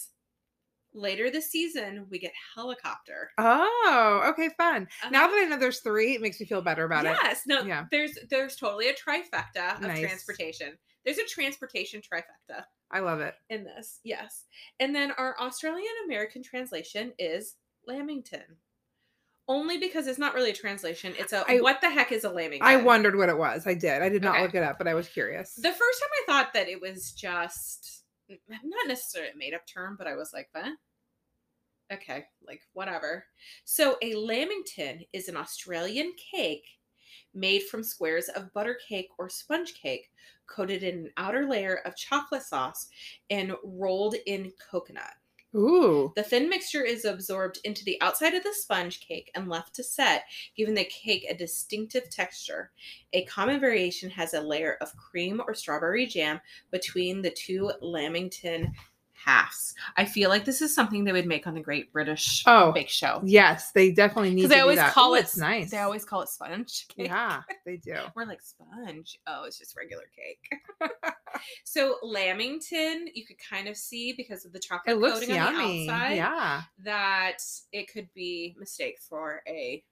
Later 0.97 1.29
this 1.29 1.51
season, 1.51 2.07
we 2.09 2.19
get 2.19 2.31
helicopter. 2.55 3.29
Oh, 3.37 4.21
okay, 4.29 4.49
fun. 4.57 4.87
Now 5.11 5.25
Uh-huh. 5.25 5.35
that 5.35 5.43
I 5.45 5.49
know 5.49 5.57
there's 5.57 5.81
three, 5.81 6.15
it 6.15 6.21
makes 6.21 6.39
me 6.39 6.45
feel 6.45 6.61
better 6.61 6.85
about 6.85 7.05
it. 7.05 7.17
yes, 7.21 7.41
no, 7.45 7.61
Yeah. 7.63 7.85
there's 7.91 8.17
there's 8.29 8.55
totally 8.55 8.87
a 8.87 8.93
trifecta 8.93 9.75
of 9.75 9.81
Nice. 9.81 9.99
transportation. 9.99 10.77
There's 11.03 11.17
a 11.17 11.25
transportation 11.25 12.01
trifecta 12.01 12.63
I 12.89 12.99
love 12.99 13.19
it. 13.19 13.35
in 13.49 13.65
this, 13.65 13.99
yes. 14.03 14.45
And 14.79 14.95
then 14.95 15.11
our 15.11 15.37
Australian 15.39 15.93
American 16.05 16.41
translation 16.41 17.13
is 17.19 17.55
Lamington. 17.85 18.57
Only 19.47 19.77
because 19.77 20.07
it's 20.07 20.17
not 20.17 20.33
really 20.33 20.51
a 20.51 20.55
translation. 20.55 21.13
It's 21.19 21.33
a 21.33 21.43
I- 21.47 21.59
what 21.61 21.81
the 21.81 21.89
heck 21.89 22.11
is 22.13 22.23
a 22.23 22.29
Lamington? 22.31 22.65
I 22.67 22.77
wondered 22.77 23.15
what 23.17 23.29
it 23.29 23.37
was. 23.37 23.67
I 23.67 23.73
did. 23.75 24.01
I 24.01 24.09
did 24.09 24.23
not 24.23 24.35
Okay. 24.35 24.43
look 24.43 24.55
it 24.55 24.63
up, 24.63 24.77
but 24.77 24.87
I 24.87 24.93
was 24.95 25.07
curious. 25.09 25.53
The 25.55 25.71
first 25.73 25.99
time 25.99 26.09
I 26.13 26.23
thought 26.25 26.53
that 26.53 26.67
it 26.69 26.79
was 26.81 27.11
just 27.11 28.04
not 28.49 28.87
necessarily 28.87 29.31
a 29.31 29.37
made 29.37 29.53
up 29.53 29.65
term, 29.67 29.95
but 29.97 30.07
I 30.07 30.15
was 30.15 30.31
like, 30.33 30.49
what? 30.51 30.73
Okay, 31.91 32.25
like 32.45 32.61
whatever. 32.73 33.25
So 33.63 33.97
a 34.01 34.15
lamington 34.15 35.01
is 35.13 35.27
an 35.27 35.37
Australian 35.37 36.13
cake 36.31 36.65
made 37.33 37.63
from 37.63 37.83
squares 37.83 38.29
of 38.29 38.51
butter 38.53 38.77
cake 38.87 39.09
or 39.19 39.29
sponge 39.29 39.75
cake 39.75 40.09
coated 40.47 40.83
in 40.83 40.95
an 40.95 41.11
outer 41.17 41.47
layer 41.47 41.81
of 41.85 41.95
chocolate 41.95 42.43
sauce 42.43 42.87
and 43.29 43.53
rolled 43.63 44.15
in 44.25 44.51
coconut. 44.71 45.13
Ooh. 45.55 46.11
The 46.15 46.23
thin 46.23 46.49
mixture 46.49 46.83
is 46.83 47.05
absorbed 47.05 47.59
into 47.63 47.85
the 47.85 47.99
outside 48.01 48.33
of 48.33 48.43
the 48.43 48.53
sponge 48.53 48.99
cake 48.99 49.31
and 49.35 49.47
left 49.47 49.73
to 49.75 49.83
set, 49.83 50.25
giving 50.57 50.73
the 50.73 50.83
cake 50.83 51.25
a 51.29 51.33
distinctive 51.33 52.09
texture. 52.09 52.71
A 53.13 53.23
common 53.25 53.61
variation 53.61 54.09
has 54.09 54.33
a 54.33 54.41
layer 54.41 54.77
of 54.81 54.95
cream 54.97 55.41
or 55.47 55.53
strawberry 55.53 56.07
jam 56.07 56.41
between 56.71 57.21
the 57.21 57.31
two 57.31 57.71
Lamington 57.81 58.73
halves. 59.25 59.73
I 59.97 60.05
feel 60.05 60.29
like 60.29 60.45
this 60.45 60.61
is 60.61 60.73
something 60.73 61.03
they 61.03 61.11
would 61.11 61.25
make 61.25 61.47
on 61.47 61.53
the 61.55 61.59
Great 61.59 61.91
British 61.91 62.43
Oh, 62.45 62.71
Bake 62.71 62.89
Show. 62.89 63.21
Yes, 63.23 63.71
they 63.71 63.91
definitely 63.91 64.29
need 64.35 64.43
to 64.43 64.47
Because 64.47 64.55
they 64.57 64.61
always 64.61 64.77
that. 64.77 64.93
call 64.93 65.13
Ooh, 65.13 65.15
it 65.15 65.29
nice. 65.37 65.71
They 65.71 65.79
always 65.79 66.05
call 66.05 66.21
it 66.21 66.29
sponge 66.29 66.87
cake. 66.89 67.07
Yeah, 67.07 67.41
they 67.65 67.77
do. 67.77 67.95
We're 68.15 68.25
like 68.25 68.41
sponge. 68.41 69.19
Oh, 69.27 69.43
it's 69.45 69.57
just 69.57 69.75
regular 69.75 70.03
cake. 70.15 70.91
so 71.63 71.95
Lamington, 72.03 73.07
you 73.13 73.25
could 73.25 73.37
kind 73.39 73.67
of 73.67 73.75
see 73.77 74.13
because 74.13 74.45
of 74.45 74.53
the 74.53 74.59
chocolate 74.59 74.95
It 74.95 74.99
looks 74.99 75.21
coating 75.21 75.35
yummy. 75.35 75.55
on 75.57 75.67
the 75.87 75.91
outside 75.91 76.15
Yeah. 76.15 76.61
that 76.83 77.43
it 77.71 77.91
could 77.91 78.07
be 78.13 78.55
mistake 78.59 78.99
for 78.99 79.41
a 79.47 79.83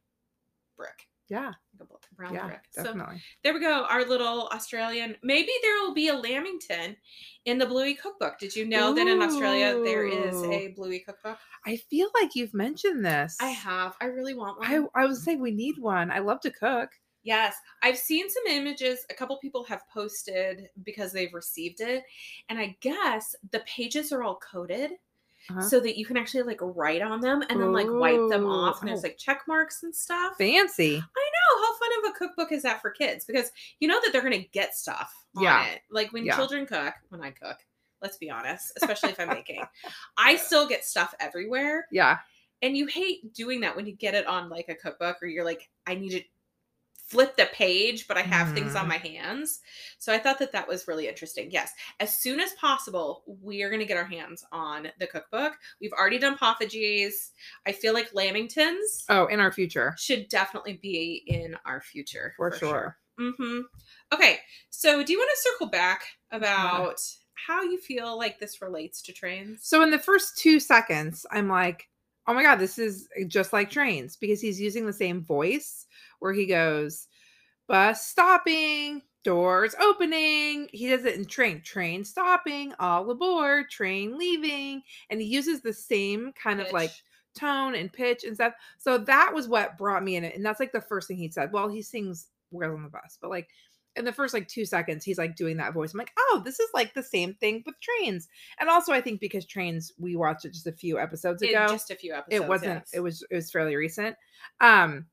brick, 0.78 1.08
Yeah. 1.30 1.54
like 1.80 1.90
a 1.90 2.16
brown 2.16 2.34
Yeah. 2.36 2.48
brick. 2.48 2.62
So 2.72 2.84
Definitely. 2.84 3.22
there 3.44 3.54
we 3.54 3.60
go. 3.60 3.86
Our 3.86 4.06
little 4.06 4.48
Australian. 4.50 5.16
Maybe 5.24 5.52
there 5.62 5.76
will 5.82 5.94
be 5.94 6.10
a 6.10 6.14
Lamington 6.16 6.96
in 7.46 7.58
the 7.58 7.66
Bluey 7.66 7.96
cookbook. 7.96 8.38
Did 8.40 8.56
you 8.56 8.66
know 8.66 8.94
that 8.94 9.08
in 9.08 9.22
Australia 9.22 9.82
there 9.84 10.06
is 10.06 10.36
a 10.44 10.68
Bluey 10.70 11.00
cookbook? 11.00 11.38
I 11.66 11.78
feel 11.78 12.10
like 12.22 12.36
you've 12.36 12.54
mentioned 12.54 13.04
this. 13.06 13.38
I 13.42 13.50
have. 13.50 13.96
I 14.02 14.06
really 14.06 14.34
want 14.36 14.60
one. 14.60 14.90
I, 14.96 15.02
I 15.02 15.06
was 15.06 15.24
saying 15.24 15.42
we 15.42 15.52
need 15.52 15.78
one. 15.80 16.12
I 16.12 16.20
love 16.20 16.40
to 16.42 16.52
cook. 16.52 16.90
Yes, 17.24 17.56
I've 17.82 17.98
seen 17.98 18.30
some 18.30 18.44
images. 18.48 19.06
A 19.10 19.14
couple 19.14 19.38
people 19.38 19.64
have 19.64 19.82
posted 19.94 20.68
because 20.84 21.14
they've 21.14 21.34
received 21.34 21.80
it, 21.80 22.04
and 22.50 22.60
I 22.60 22.76
guess 22.82 23.34
the 23.52 23.62
pages 23.62 24.12
are 24.12 24.24
all 24.24 24.36
coded 24.40 24.92
Uh-huh. 25.50 25.62
so 25.62 25.80
that 25.82 25.98
you 25.98 26.06
can 26.06 26.16
actually 26.16 26.44
like 26.44 26.60
write 26.62 27.02
on 27.02 27.20
them 27.20 27.44
and 27.50 27.60
then 27.60 27.74
like 27.74 27.88
wipe 27.90 28.30
them 28.30 28.46
off, 28.46 28.80
and 28.82 28.90
there's 28.90 29.04
like 29.04 29.18
check 29.18 29.42
marks 29.48 29.84
and 29.84 29.94
stuff. 29.94 30.38
Fancy. 30.38 30.96
I 30.96 31.00
know 31.00 31.62
how 31.62 31.78
fun 31.78 31.90
of 32.06 32.12
a 32.12 32.18
cookbook 32.18 32.52
is 32.54 32.64
that 32.64 32.82
for 32.82 32.92
kids 32.92 33.26
because 33.26 33.52
you 33.80 33.88
know 33.88 34.00
that 34.04 34.14
they're 34.14 34.22
gonna 34.22 34.46
get 34.54 34.74
stuff 34.76 35.14
on 35.36 35.44
Yeah. 35.44 35.66
it. 35.66 35.82
Like 35.92 36.14
when 36.14 36.26
Yeah. 36.26 36.36
children 36.38 36.66
cook, 36.66 36.94
when 37.10 37.22
I 37.22 37.32
cook, 37.32 37.58
let's 38.02 38.16
be 38.18 38.30
honest, 38.30 38.72
especially 38.78 39.10
if 39.10 39.20
I'm 39.20 39.30
baking, 39.30 39.62
I 40.18 40.38
still 40.38 40.68
get 40.68 40.86
stuff 40.86 41.14
everywhere. 41.20 41.88
Yeah. 41.92 42.20
And 42.62 42.78
you 42.78 42.86
hate 42.88 43.34
doing 43.34 43.60
that 43.62 43.76
when 43.76 43.86
you 43.86 43.92
get 43.94 44.14
it 44.16 44.26
on 44.26 44.48
like 44.50 44.70
a 44.70 44.76
cookbook 44.76 45.22
or 45.22 45.28
you're 45.28 45.44
like, 45.44 45.70
I 45.86 45.96
need 45.96 46.12
to 46.12 46.22
flip 47.14 47.38
the 47.38 47.48
page, 47.54 48.08
but 48.08 48.18
I 48.18 48.22
have 48.22 48.52
things 48.54 48.76
on 48.76 48.86
Mhm. 48.86 48.90
my 48.90 48.98
hands. 48.98 49.62
So 50.00 50.12
I 50.12 50.18
thought 50.18 50.40
that 50.40 50.52
that 50.52 50.68
was 50.68 50.88
really 50.88 51.08
interesting. 51.08 51.52
Yes, 51.52 51.72
as 52.00 52.18
soon 52.18 52.40
as 52.40 52.52
possible, 52.54 53.24
we 53.42 53.62
are 53.64 53.70
going 53.70 53.80
to 53.80 53.86
get 53.86 53.98
our 53.98 54.04
hands 54.06 54.44
on 54.52 54.92
the 55.00 55.08
cookbook. 55.08 55.54
We've 55.80 55.94
already 55.94 56.18
done 56.20 56.38
Poffages. 56.38 57.32
I 57.66 57.72
feel 57.72 57.94
like 57.94 58.12
Lamingtons 58.14 59.06
Oh, 59.10 59.28
in 59.28 59.40
our 59.40 59.52
future. 59.52 59.96
should 59.98 60.28
definitely 60.28 60.74
be 60.82 61.24
in 61.28 61.56
our 61.66 61.80
future 61.82 62.34
For 62.36 62.52
sure. 62.52 62.98
mm-hmm 63.20 63.62
Okay, 64.12 64.40
so 64.70 65.04
do 65.04 65.12
you 65.14 65.20
want 65.20 65.30
to 65.34 65.50
circle 65.52 65.68
back 65.68 66.04
about 66.32 67.00
how 67.36 67.62
you 67.64 67.78
feel 67.80 68.18
like 68.18 68.40
this 68.40 68.62
relates 68.62 69.02
to 69.04 69.14
trains? 69.14 69.60
So 69.68 69.82
in 69.84 69.92
the 69.92 70.00
first 70.00 70.38
two 70.38 70.60
seconds, 70.60 71.26
I'm 71.32 71.48
like, 71.48 71.90
oh 72.28 72.34
my 72.34 72.44
God, 72.44 72.56
this 72.58 72.78
is 72.78 73.08
eh, 73.18 73.26
just 73.28 73.54
like 73.54 73.70
trains 73.70 74.16
because 74.16 74.42
he's 74.42 74.60
using 74.60 74.86
the 74.86 74.94
same 74.94 75.24
voice 75.24 75.86
where 76.20 76.34
he 76.34 76.46
goes, 76.46 77.08
bus 77.68 78.08
stopping, 78.08 79.02
doors 79.24 79.76
opening. 79.82 80.70
He 80.72 80.90
does 80.90 81.06
it 81.06 81.16
in 81.16 81.26
train, 81.26 81.62
train 81.62 82.04
stopping, 82.04 82.74
all 82.80 83.10
aboard, 83.10 83.70
train 83.70 84.18
leaving. 84.18 84.82
And 85.10 85.22
he 85.22 85.28
uses 85.28 85.62
the 85.62 85.74
same 85.74 86.34
kind 86.34 86.62
of 86.62 86.72
like 86.72 86.92
tone 87.38 87.76
and 87.76 87.92
pitch 87.92 88.24
and 88.24 88.36
stuff. 88.36 88.54
So 88.78 88.98
that 89.00 89.34
was 89.34 89.48
what 89.48 89.78
brought 89.78 90.04
me 90.04 90.16
in 90.16 90.24
it. 90.24 90.36
And 90.36 90.46
that's 90.46 90.60
like 90.60 90.72
the 90.72 90.82
first 90.82 91.08
thing 91.08 91.18
he 91.18 91.30
said. 91.30 91.52
Well, 91.52 91.68
he 91.68 91.82
sings 91.82 92.28
Wheels 92.52 92.76
on 92.76 92.84
the 92.84 92.90
Bus, 92.90 93.18
but 93.22 93.30
like 93.30 93.50
in 93.96 94.06
the 94.06 94.12
first 94.14 94.34
like 94.34 94.48
two 94.48 94.66
seconds, 94.66 95.04
he's 95.06 95.18
like 95.18 95.36
doing 95.36 95.58
that 95.58 95.74
voice. 95.74 95.94
I'm 95.94 96.00
like, 96.00 96.12
oh, 96.18 96.42
this 96.44 96.60
is 96.60 96.70
like 96.74 96.94
the 96.94 97.04
same 97.04 97.34
thing 97.36 97.64
with 97.66 97.76
trains. 97.80 98.28
And 98.60 98.70
also, 98.70 98.92
I 98.94 99.02
think 99.02 99.20
because 99.20 99.46
trains, 99.46 99.92
we 100.00 100.16
watched 100.16 100.46
it 100.46 100.54
just 100.54 100.68
a 100.68 100.72
few 100.72 101.00
episodes 101.00 101.42
In 101.42 101.50
ago. 101.50 101.68
just 101.70 101.92
a 101.92 101.96
few 101.96 102.14
episodes. 102.14 102.44
it 102.44 102.48
wasn't. 102.48 102.74
yes. 102.76 102.92
It 102.94 103.00
was. 103.02 103.24
It 103.30 103.36
was 103.36 103.52
fairly 103.52 103.76
recent. 103.76 104.16
Um, 104.60 105.06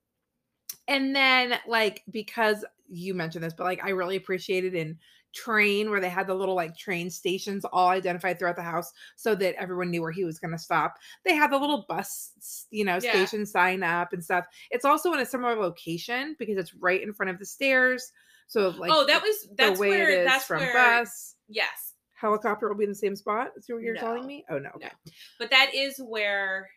and 0.89 1.15
then 1.15 1.55
like 1.69 2.03
because 2.11 2.65
you 2.89 3.15
mentioned 3.15 3.45
this, 3.45 3.55
but 3.55 3.65
like 3.65 3.85
I 3.85 3.91
really 3.91 4.17
appreciated 4.17 4.75
in 4.75 4.99
train 5.33 5.91
where 5.91 6.01
they 6.01 6.09
had 6.09 6.27
the 6.27 6.35
little 6.35 6.57
like 6.57 6.77
train 6.77 7.09
stations 7.09 7.65
all 7.73 7.89
identified 7.89 8.37
throughout 8.37 8.57
the 8.57 8.63
house 8.63 8.93
so 9.15 9.33
that 9.33 9.55
everyone 9.63 9.89
knew 9.89 10.03
where 10.03 10.11
he 10.11 10.25
was 10.25 10.41
going 10.41 10.51
to 10.51 10.59
stop 10.59 10.97
they 11.25 11.37
had 11.37 11.53
the 11.53 11.57
little 11.57 11.85
bus 11.89 12.67
you 12.73 12.85
know 12.85 12.99
Yeah. 13.01 13.13
station 13.13 13.47
sign 13.47 13.85
up 13.85 14.13
and 14.13 14.25
stuff 14.25 14.47
it's 14.73 14.85
also 14.85 15.13
in 15.13 15.21
a 15.21 15.25
similar 15.27 15.55
location 15.55 16.35
because 16.37 16.57
it's 16.57 16.75
right 16.75 17.01
in 17.01 17.15
front 17.15 17.31
of 17.31 17.39
the 17.39 17.47
stairs 17.47 18.11
so 18.51 18.75
like 18.77 18.91
oh, 18.93 19.07
that 19.07 19.23
was 19.23 19.49
that's 19.57 19.79
the 19.79 19.81
way 19.81 19.91
where 19.91 20.11
it 20.11 20.19
is 20.21 20.27
that's 20.27 20.45
from 20.45 20.59
where 20.59 20.75
bus. 20.75 21.37
Yes, 21.49 21.95
helicopter 22.21 22.69
will 22.69 22.77
be 22.77 22.83
in 22.83 22.91
the 22.91 22.97
same 22.97 23.15
spot 23.15 23.53
is 23.57 23.67
what 23.69 23.81
you're 23.81 23.97
telling 23.97 24.27
me? 24.27 24.45
Oh 24.51 24.59
no 24.59 24.71
okay. 24.75 24.91
But 25.39 25.51
that 25.51 25.71
is 25.73 25.99
where 25.99 26.69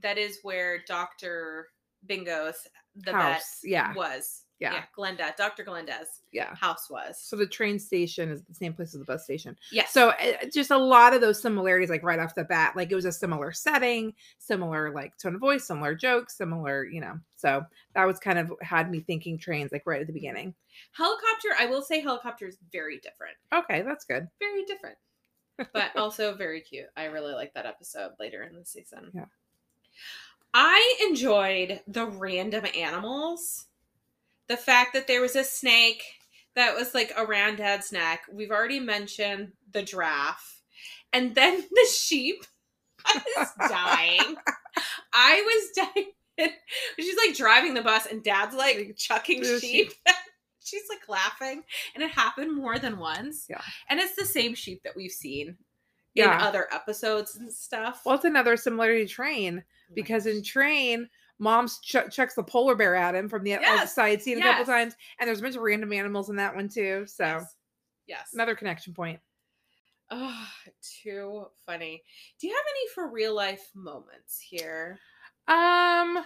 that 0.00 0.16
is 0.16 0.38
where 0.44 0.84
Doctor 0.86 1.66
Bingo's 2.06 2.68
the 2.94 3.12
house 3.12 3.58
vet 3.64 3.70
yeah. 3.70 3.94
was. 3.94 4.44
Yeah. 4.62 4.84
Glenda, 4.96 5.34
Doctor 5.36 5.64
Glenda's 5.64 6.22
yeah 6.32 6.54
house 6.54 6.88
was. 6.88 7.18
so 7.20 7.36
the 7.36 7.46
train 7.46 7.78
station 7.78 8.30
is 8.30 8.42
the 8.42 8.54
same 8.54 8.72
place 8.72 8.94
as 8.94 9.00
the 9.00 9.04
bus 9.04 9.24
station 9.24 9.56
Yeah. 9.70 9.86
So 9.86 10.10
uh, 10.10 10.46
just 10.52 10.70
a 10.70 10.78
lot 10.78 11.14
of 11.14 11.20
those 11.20 11.40
similarities, 11.40 11.90
like 11.90 12.02
right 12.02 12.18
off 12.18 12.34
the 12.34 12.44
bat, 12.44 12.76
like 12.76 12.90
it 12.90 12.94
was 12.94 13.04
a 13.04 13.12
similar 13.12 13.52
setting, 13.52 14.14
similar 14.38 14.92
like 14.92 15.16
tone 15.18 15.34
of 15.34 15.40
voice, 15.40 15.64
similar 15.64 15.94
jokes, 15.94 16.36
similar, 16.36 16.84
you 16.84 17.00
know. 17.00 17.18
So 17.36 17.62
that 17.94 18.04
was 18.04 18.18
kind 18.18 18.38
of 18.38 18.52
had 18.62 18.90
me 18.90 19.00
thinking 19.00 19.38
trains 19.38 19.72
like 19.72 19.82
right 19.86 20.00
at 20.00 20.06
the 20.06 20.12
beginning. 20.12 20.54
helicopter, 20.92 21.48
I 21.58 21.66
will 21.66 21.82
say 21.82 22.00
helicopter 22.00 22.46
is 22.46 22.58
very 22.70 22.98
different. 22.98 23.36
Okay, 23.52 23.82
that's 23.82 24.04
good. 24.04 24.28
Very 24.38 24.64
different. 24.64 24.96
But 25.72 25.94
also 25.96 26.34
very 26.34 26.60
cute. 26.60 26.86
I 26.96 27.04
really 27.04 27.34
like 27.34 27.52
that 27.54 27.66
episode 27.66 28.12
later 28.18 28.42
in 28.42 28.56
the 28.56 28.64
season. 28.64 29.10
Yeah. 29.14 29.26
I 30.54 31.06
enjoyed 31.08 31.80
the 31.86 32.06
random 32.06 32.66
animals. 32.76 33.66
The 34.52 34.58
fact 34.58 34.92
that 34.92 35.06
there 35.06 35.22
was 35.22 35.34
a 35.34 35.44
snake 35.44 36.02
that 36.56 36.76
was 36.76 36.92
like 36.92 37.10
around 37.16 37.56
dad's 37.56 37.90
neck. 37.90 38.20
We've 38.30 38.50
already 38.50 38.80
mentioned 38.80 39.52
the 39.72 39.82
giraffe. 39.82 40.60
And 41.10 41.34
then 41.34 41.64
the 41.70 41.86
sheep. 41.90 42.44
I 43.06 43.22
was 43.38 43.48
dying. 43.70 44.36
I 45.14 45.40
was 45.74 45.86
dying. 45.94 46.50
She's 47.00 47.16
like 47.16 47.34
driving 47.34 47.72
the 47.72 47.80
bus 47.80 48.04
and 48.04 48.22
dad's 48.22 48.54
like 48.54 48.94
chucking 48.98 49.40
The 49.40 49.58
sheep. 49.58 49.90
She's 50.62 50.82
like 50.90 51.08
laughing. 51.08 51.62
And 51.94 52.04
it 52.04 52.10
happened 52.10 52.54
more 52.54 52.78
than 52.78 52.98
once. 52.98 53.46
Yeah. 53.48 53.62
And 53.88 54.00
it's 54.00 54.16
the 54.16 54.26
same 54.26 54.54
sheep 54.54 54.82
that 54.84 54.94
we've 54.94 55.10
seen 55.12 55.56
Yeah. 56.12 56.34
in 56.34 56.42
other 56.42 56.68
episodes 56.74 57.36
and 57.36 57.50
stuff. 57.50 58.02
Well, 58.04 58.16
it's 58.16 58.26
another 58.26 58.58
similarity 58.58 59.06
to 59.06 59.10
train 59.10 59.64
because 59.94 60.26
in 60.26 60.42
train, 60.44 61.08
mom's 61.42 61.80
ch- 61.80 61.96
chucks 62.10 62.34
the 62.34 62.42
polar 62.42 62.74
bear 62.76 62.94
at 62.94 63.14
him 63.14 63.28
from 63.28 63.42
the 63.42 63.50
Yes, 63.50 63.80
outside 63.80 64.22
scene 64.22 64.38
a 64.38 64.42
couple 64.42 64.64
times, 64.64 64.94
and 65.18 65.26
there's 65.26 65.40
a 65.40 65.42
bunch 65.42 65.56
of 65.56 65.62
random 65.62 65.92
animals 65.92 66.30
in 66.30 66.36
that 66.36 66.54
one 66.54 66.68
too. 66.68 67.04
So 67.06 67.24
Yes. 67.24 67.56
Yes. 68.06 68.30
another 68.34 68.54
connection 68.54 68.94
point. 68.94 69.20
Oh, 70.10 70.48
too 70.82 71.46
funny. 71.66 72.02
Do 72.38 72.46
you 72.46 72.54
have 72.54 72.64
any 72.68 72.88
for 72.94 73.08
real 73.08 73.34
life 73.34 73.70
moments 73.74 74.38
here? 74.40 74.98
Um, 75.48 76.24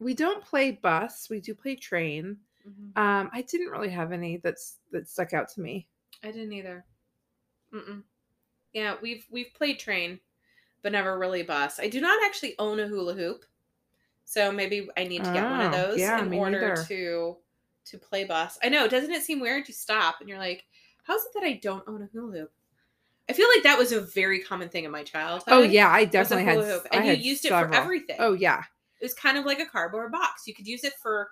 we 0.00 0.12
don't 0.14 0.44
play 0.44 0.72
bus, 0.72 1.28
we 1.30 1.40
do 1.40 1.54
play 1.54 1.76
train. 1.76 2.36
Mhm. 2.66 2.96
Um, 2.98 3.30
I 3.32 3.42
didn't 3.42 3.68
really 3.70 3.88
have 3.90 4.12
any 4.12 4.36
that's 4.38 4.78
that 4.90 5.08
stuck 5.08 5.32
out 5.32 5.48
to 5.50 5.60
me. 5.60 5.88
I 6.22 6.30
didn't 6.32 6.52
either. 6.52 6.84
Mm-mm. 7.72 8.02
Yeah, 8.72 8.96
we've 9.00 9.24
we've 9.30 9.52
played 9.54 9.78
train, 9.78 10.20
but 10.82 10.92
never 10.92 11.18
really 11.18 11.42
bus. 11.42 11.78
I 11.78 11.88
do 11.88 12.00
not 12.00 12.22
actually 12.24 12.58
own 12.58 12.80
a 12.80 12.86
hula 12.88 13.14
hoop, 13.14 13.44
so 14.28 14.52
maybe 14.52 14.86
I 14.94 15.04
need 15.04 15.24
to 15.24 15.32
get 15.32 15.42
one 15.42 15.60
of 15.62 15.72
Oh, 15.72 15.76
those 15.76 15.98
yeah, 16.00 16.22
in 16.22 16.30
order 16.34 16.60
neither. 16.60 16.84
to 16.84 17.36
to 17.86 17.98
play 17.98 18.24
bus. 18.24 18.58
I 18.62 18.68
know. 18.68 18.86
Doesn't 18.86 19.10
it 19.10 19.22
seem 19.22 19.40
weird? 19.40 19.66
You 19.66 19.72
stop 19.72 20.16
and 20.20 20.28
you're 20.28 20.38
like, 20.38 20.64
"How's 21.04 21.22
it 21.22 21.30
that 21.34 21.44
I 21.44 21.54
don't 21.54 21.82
own 21.88 22.02
a 22.02 22.06
hula 22.12 22.32
hoop?" 22.40 22.52
I 23.30 23.32
feel 23.32 23.48
like 23.54 23.62
that 23.62 23.78
was 23.78 23.92
a 23.92 24.02
very 24.02 24.40
common 24.40 24.68
thing 24.68 24.84
in 24.84 24.90
my 24.90 25.00
oh, 25.00 25.04
childhood. 25.04 25.54
Oh 25.54 25.62
yeah, 25.62 25.88
I 25.88 26.04
definitely 26.04 26.44
had. 26.44 26.56
hula 26.56 26.66
hoop, 26.66 26.86
I 26.92 26.96
and 26.96 27.04
you 27.06 27.10
had 27.12 27.20
used 27.22 27.46
it 27.46 27.48
several. 27.48 27.72
for 27.72 27.80
everything. 27.80 28.16
Oh 28.18 28.34
yeah, 28.34 28.64
it 29.00 29.04
was 29.04 29.14
kind 29.14 29.38
of 29.38 29.46
like 29.46 29.60
a 29.60 29.66
cardboard 29.66 30.12
box. 30.12 30.46
You 30.46 30.54
could 30.54 30.66
use 30.66 30.84
it 30.84 30.92
for 31.00 31.30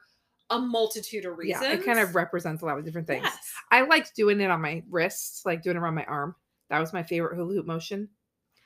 a 0.49 0.59
multitude 0.59 1.27
of 1.27 1.37
reasons. 1.37 1.65
yeah. 1.65 1.73
It 1.75 1.85
kind 1.85 1.99
of 1.99 2.15
represents 2.15 2.63
a 2.63 2.67
lot 2.67 2.79
of 2.79 2.85
different 2.87 3.07
things. 3.07 3.25
Yes. 3.25 3.53
I 3.71 3.83
liked 3.83 4.15
doing 4.17 4.41
it 4.41 4.51
on 4.51 4.63
my 4.63 4.83
wrists, 4.89 5.45
like 5.45 5.63
doing 5.63 5.77
it 5.77 5.81
around 5.81 5.97
my 5.97 6.05
arm. 6.05 6.35
That 6.71 6.79
was 6.79 6.93
my 6.95 7.03
favorite 7.03 7.37
hula 7.37 7.53
hoop 7.53 7.67
motion. 7.67 8.09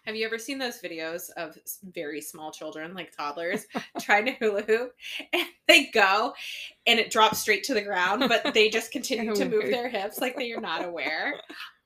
Have 0.05 0.17
you 0.17 0.25
ever 0.25 0.39
seen 0.39 0.59
those 0.59 0.81
videos 0.81 1.31
of 1.37 1.59
very 1.93 2.21
small 2.21 2.51
children, 2.51 2.95
like 2.95 3.15
toddlers, 3.15 3.67
trying 4.01 4.25
to 4.27 4.33
hula 4.33 4.63
hoop? 4.63 4.95
And 5.33 5.47
they 5.69 5.87
go 5.93 6.35
and 6.87 6.99
it 6.99 7.11
drops 7.11 7.39
straight 7.39 7.65
to 7.65 7.75
the 7.75 7.83
ground, 7.83 8.25
but 8.29 8.55
they 8.55 8.71
just 8.71 8.93
continue 8.93 9.35
to 9.35 9.49
move 9.49 9.65
their 9.71 9.89
hips 9.89 10.19
like 10.19 10.37
they 10.37 10.53
are 10.53 10.61
not 10.61 10.85
aware. 10.85 11.35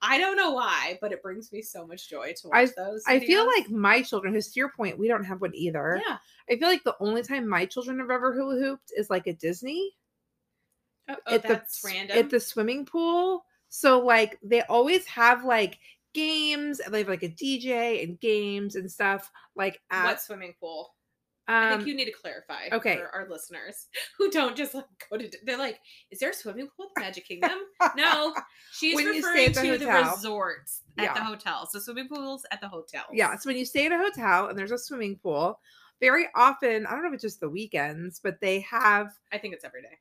I 0.00 0.18
don't 0.18 0.36
know 0.36 0.52
why, 0.52 0.98
but 1.00 1.12
it 1.12 1.22
brings 1.22 1.52
me 1.52 1.62
so 1.62 1.86
much 1.86 2.08
joy 2.08 2.34
to 2.42 2.48
watch 2.48 2.70
those. 2.76 3.02
I 3.06 3.20
feel 3.20 3.46
like 3.46 3.70
my 3.70 4.02
children, 4.02 4.32
because 4.32 4.52
to 4.52 4.60
your 4.60 4.70
point, 4.70 4.98
we 4.98 5.08
don't 5.08 5.24
have 5.24 5.40
one 5.40 5.54
either. 5.54 6.00
yeah. 6.06 6.18
I 6.48 6.56
feel 6.56 6.68
like 6.68 6.84
the 6.84 6.96
only 7.00 7.22
time 7.22 7.48
my 7.48 7.64
children 7.64 7.98
have 7.98 8.10
ever 8.10 8.34
hula 8.34 8.58
hooped 8.60 8.92
is 8.96 9.08
like 9.10 9.26
at 9.26 9.38
Disney. 9.38 9.92
Oh, 11.08 11.16
oh, 11.26 11.34
at 11.34 11.42
that's 11.42 11.82
the 11.82 11.88
random. 11.88 12.18
at 12.18 12.30
the 12.30 12.40
swimming 12.40 12.86
pool. 12.86 13.44
So 13.68 14.00
like 14.00 14.38
they 14.42 14.62
always 14.62 15.04
have 15.06 15.44
like 15.44 15.78
games. 16.14 16.80
They 16.88 16.98
have 16.98 17.08
like 17.08 17.22
a 17.22 17.28
DJ 17.28 18.02
and 18.02 18.18
games 18.20 18.76
and 18.76 18.90
stuff. 18.90 19.30
Like 19.54 19.80
at 19.90 20.04
what 20.04 20.20
swimming 20.22 20.54
pool? 20.58 20.94
um, 21.46 21.54
I 21.56 21.76
think 21.76 21.86
you 21.86 21.94
need 21.94 22.06
to 22.06 22.12
clarify 22.12 22.68
okay. 22.72 22.96
for 22.96 23.14
our 23.14 23.28
listeners 23.28 23.88
who 24.18 24.30
don't 24.30 24.56
just 24.56 24.74
like 24.74 24.86
go 25.10 25.18
to. 25.18 25.30
They're 25.44 25.58
like, 25.58 25.78
"Is 26.10 26.18
there 26.18 26.30
a 26.30 26.34
swimming 26.34 26.68
pool 26.74 26.86
at 26.86 26.94
the 26.94 27.00
Magic 27.02 27.28
Kingdom?" 27.28 27.58
No, 27.96 28.34
she's 28.72 28.94
When 28.94 29.06
referring 29.06 29.52
the 29.52 29.62
to 29.62 29.78
the 29.78 29.86
resorts 29.86 30.80
at 30.98 31.14
the 31.14 31.20
Yeah. 31.20 31.24
hotels. 31.24 31.70
The 31.72 31.82
swimming 31.82 32.08
pools 32.08 32.46
at 32.50 32.62
the 32.62 32.68
hotels. 32.68 33.08
Yeah. 33.12 33.36
So 33.36 33.50
when 33.50 33.58
you 33.58 33.66
stay 33.66 33.84
at 33.86 33.92
a 33.92 33.98
hotel 33.98 34.48
and 34.48 34.58
there's 34.58 34.70
a 34.70 34.78
swimming 34.78 35.16
pool, 35.16 35.60
very 36.00 36.28
often, 36.34 36.86
I 36.86 36.90
don't 36.92 37.02
know 37.02 37.08
if 37.08 37.14
it's 37.14 37.22
just 37.22 37.40
the 37.40 37.50
weekends, 37.50 38.20
but 38.20 38.40
they 38.40 38.60
have 38.60 39.12
I 39.30 39.36
think 39.36 39.52
it's 39.52 39.64
every 39.64 39.82
day. 39.82 39.98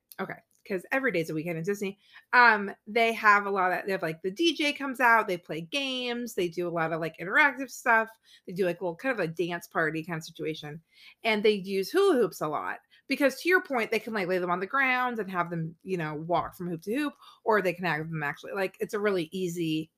Because 0.64 0.86
every 0.92 1.12
day's 1.12 1.30
a 1.30 1.34
weekend 1.34 1.58
in 1.58 1.64
Disney. 1.64 2.00
Um, 2.32 2.72
they 2.88 3.14
have 3.14 3.46
a 3.46 3.50
lot 3.50 3.72
of 3.72 3.86
they 3.86 3.92
have 3.92 4.02
like 4.02 4.22
the 4.22 4.32
DJ 4.32 4.78
comes 4.78 5.00
out, 5.00 5.28
they 5.28 5.38
play 5.38 5.62
games, 5.62 6.34
they 6.34 6.48
do 6.48 6.68
a 6.68 6.72
lot 6.72 6.94
of 6.94 7.02
like 7.02 7.18
interactive 7.20 7.70
stuff. 7.70 8.10
They 8.48 8.54
do 8.54 8.66
like 8.66 8.82
a 8.82 8.84
little 8.84 8.96
kind 8.96 9.20
of 9.20 9.24
a 9.24 9.28
dance 9.28 9.68
party 9.68 10.04
kind 10.04 10.18
of 10.18 10.24
situation, 10.24 10.82
and 11.24 11.44
they 11.44 11.52
use 11.52 11.92
hula 11.92 12.16
hoops 12.16 12.42
a 12.42 12.48
lot 12.48 12.78
because 13.08 13.42
to 13.42 13.50
your 13.50 13.62
point, 13.62 13.92
they 13.92 14.00
can 14.00 14.14
like 14.14 14.28
lay 14.28 14.38
them 14.38 14.52
on 14.52 14.60
the 14.60 14.66
ground 14.66 15.20
and 15.20 15.30
have 15.30 15.50
them 15.50 15.76
you 15.84 15.98
know 15.98 16.16
walk 16.16 16.56
from 16.56 16.70
hoop 16.70 16.82
to 16.84 16.96
hoop, 16.96 17.14
or 17.44 17.62
they 17.62 17.74
can 17.74 17.86
have 17.86 18.10
them 18.10 18.24
actually 18.24 18.54
like 18.54 18.78
it's 18.80 18.94
a 18.94 19.00
really 19.00 19.30
easy 19.32 19.90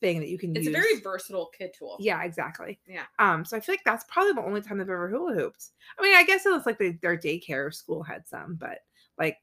thing 0.00 0.20
that 0.20 0.28
you 0.28 0.38
can 0.38 0.54
use. 0.54 0.66
It's 0.66 0.68
use. 0.68 0.76
a 0.76 0.80
very 0.80 1.00
versatile 1.00 1.50
kid 1.56 1.72
tool. 1.78 1.96
Yeah, 2.00 2.22
exactly. 2.22 2.78
Yeah. 2.86 3.04
Um, 3.18 3.44
so 3.44 3.56
I 3.56 3.60
feel 3.60 3.74
like 3.74 3.84
that's 3.84 4.04
probably 4.08 4.32
the 4.32 4.46
only 4.46 4.60
time 4.60 4.78
they've 4.78 4.88
ever 4.88 5.08
hula 5.08 5.34
hooped. 5.34 5.70
I 5.98 6.02
mean, 6.02 6.14
I 6.14 6.24
guess 6.24 6.46
it 6.46 6.52
was 6.52 6.66
like 6.66 6.78
they, 6.78 6.92
their 6.92 7.16
daycare 7.16 7.66
or 7.66 7.70
school 7.70 8.02
had 8.02 8.26
some, 8.26 8.56
but 8.56 8.78
like 9.18 9.36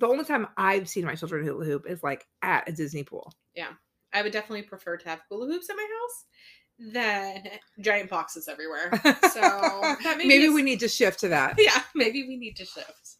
the 0.00 0.08
only 0.08 0.24
time 0.24 0.48
I've 0.56 0.88
seen 0.88 1.04
my 1.04 1.14
children 1.14 1.44
hula 1.44 1.64
hoop 1.64 1.84
is 1.88 2.02
like 2.02 2.26
at 2.42 2.68
a 2.68 2.72
Disney 2.72 3.04
pool. 3.04 3.32
Yeah. 3.54 3.68
I 4.12 4.22
would 4.22 4.32
definitely 4.32 4.62
prefer 4.62 4.96
to 4.96 5.08
have 5.08 5.20
hula 5.28 5.46
hoops 5.46 5.70
at 5.70 5.76
my 5.76 5.86
house 5.86 6.92
than 6.92 7.48
giant 7.80 8.10
boxes 8.10 8.48
everywhere. 8.48 8.90
So 9.30 9.96
maybe, 10.16 10.26
maybe 10.26 10.44
is- 10.46 10.54
we 10.54 10.62
need 10.62 10.80
to 10.80 10.88
shift 10.88 11.20
to 11.20 11.28
that. 11.28 11.54
yeah, 11.58 11.82
maybe 11.94 12.26
we 12.26 12.36
need 12.36 12.56
to 12.56 12.64
shift. 12.64 13.16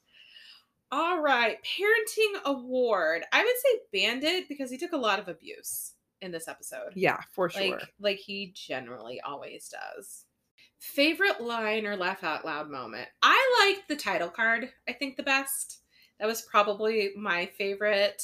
All 0.91 1.21
right, 1.21 1.59
parenting 1.63 2.43
award. 2.45 3.23
I 3.33 3.45
would 3.45 3.55
say 3.63 3.79
Bandit 3.93 4.49
because 4.49 4.71
he 4.73 4.77
took 4.79 4.93
a 4.93 4.97
lot 4.97 5.21
of 5.21 5.29
abuse 5.29 5.93
in 6.21 6.33
this 6.33 6.49
episode. 6.49 6.93
Yeah, 6.97 7.21
for 7.33 7.49
sure. 7.49 7.63
like 7.77 7.83
like 8.01 8.17
he 8.19 8.53
generally 8.57 9.21
always 9.21 9.69
does. 9.69 10.25
Favorite 10.81 11.41
line 11.41 11.87
or 11.87 11.97
laugh 11.97 12.25
out 12.25 12.45
loud 12.45 12.69
moment. 12.71 13.09
I 13.23 13.39
liked 13.77 13.87
the 13.89 13.95
title 13.97 14.31
card. 14.31 14.71
I 14.89 14.93
think 14.95 15.17
the 15.17 15.23
best. 15.23 15.79
That 16.21 16.27
was 16.27 16.43
probably 16.43 17.11
my 17.17 17.47
favorite. 17.47 18.23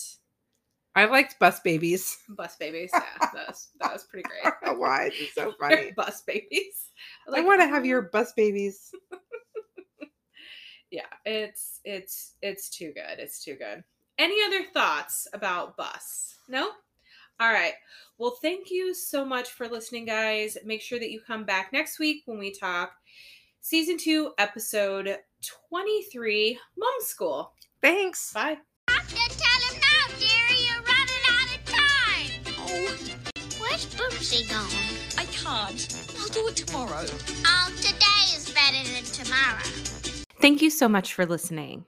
I 0.94 1.06
liked 1.06 1.38
bus 1.38 1.60
babies. 1.60 2.18
Bus 2.28 2.56
babies. 2.56 2.90
Yeah, 2.92 3.28
that 3.34 3.48
was 3.48 3.68
that 3.80 3.92
was 3.92 4.04
pretty 4.04 4.28
great. 4.28 4.54
Why? 4.78 5.10
It's 5.12 5.34
so 5.34 5.52
funny. 5.60 5.92
Bus 5.96 6.22
babies. 6.22 6.90
I 7.32 7.40
want 7.40 7.60
to 7.60 7.66
have 7.66 7.82
mm. 7.82 7.88
your 7.88 8.02
bus 8.02 8.32
babies. 8.34 8.92
Yeah, 10.90 11.06
it's 11.24 11.80
it's 11.84 12.34
it's 12.42 12.70
too 12.70 12.92
good. 12.94 13.18
It's 13.18 13.44
too 13.44 13.54
good. 13.54 13.82
Any 14.18 14.42
other 14.46 14.64
thoughts 14.72 15.26
about 15.34 15.76
bus? 15.76 16.38
No? 16.48 16.70
All 17.38 17.52
right. 17.52 17.74
Well, 18.16 18.38
thank 18.40 18.70
you 18.70 18.94
so 18.94 19.24
much 19.24 19.50
for 19.50 19.68
listening, 19.68 20.06
guys. 20.06 20.56
Make 20.64 20.80
sure 20.80 20.98
that 20.98 21.10
you 21.10 21.20
come 21.20 21.44
back 21.44 21.70
next 21.72 21.98
week 21.98 22.22
when 22.24 22.38
we 22.38 22.50
talk 22.50 22.92
season 23.60 23.98
two, 23.98 24.32
episode 24.38 25.18
23, 25.68 26.58
Mom 26.78 26.88
School. 27.00 27.52
Thanks. 27.82 28.32
Bye. 28.32 28.58
Have 28.88 29.08
to 29.08 29.14
tell 29.14 29.74
him 29.74 29.80
now, 29.80 30.14
dearie. 30.18 30.62
You're 30.64 30.82
running 30.82 31.24
out 31.30 31.54
of 31.54 31.64
time. 31.64 32.54
Oh, 32.58 32.96
Where's 33.60 33.86
Boomsy 33.94 34.48
gone? 34.50 35.18
I 35.18 35.24
can't. 35.26 36.14
I'll 36.18 36.28
do 36.28 36.48
it 36.48 36.56
tomorrow. 36.56 37.04
Oh, 37.46 37.72
today 37.76 38.36
is 38.36 38.50
better 38.50 38.82
than 38.92 39.04
tomorrow. 39.04 39.62
Thank 40.40 40.62
you 40.62 40.70
so 40.70 40.88
much 40.88 41.14
for 41.14 41.26
listening. 41.26 41.86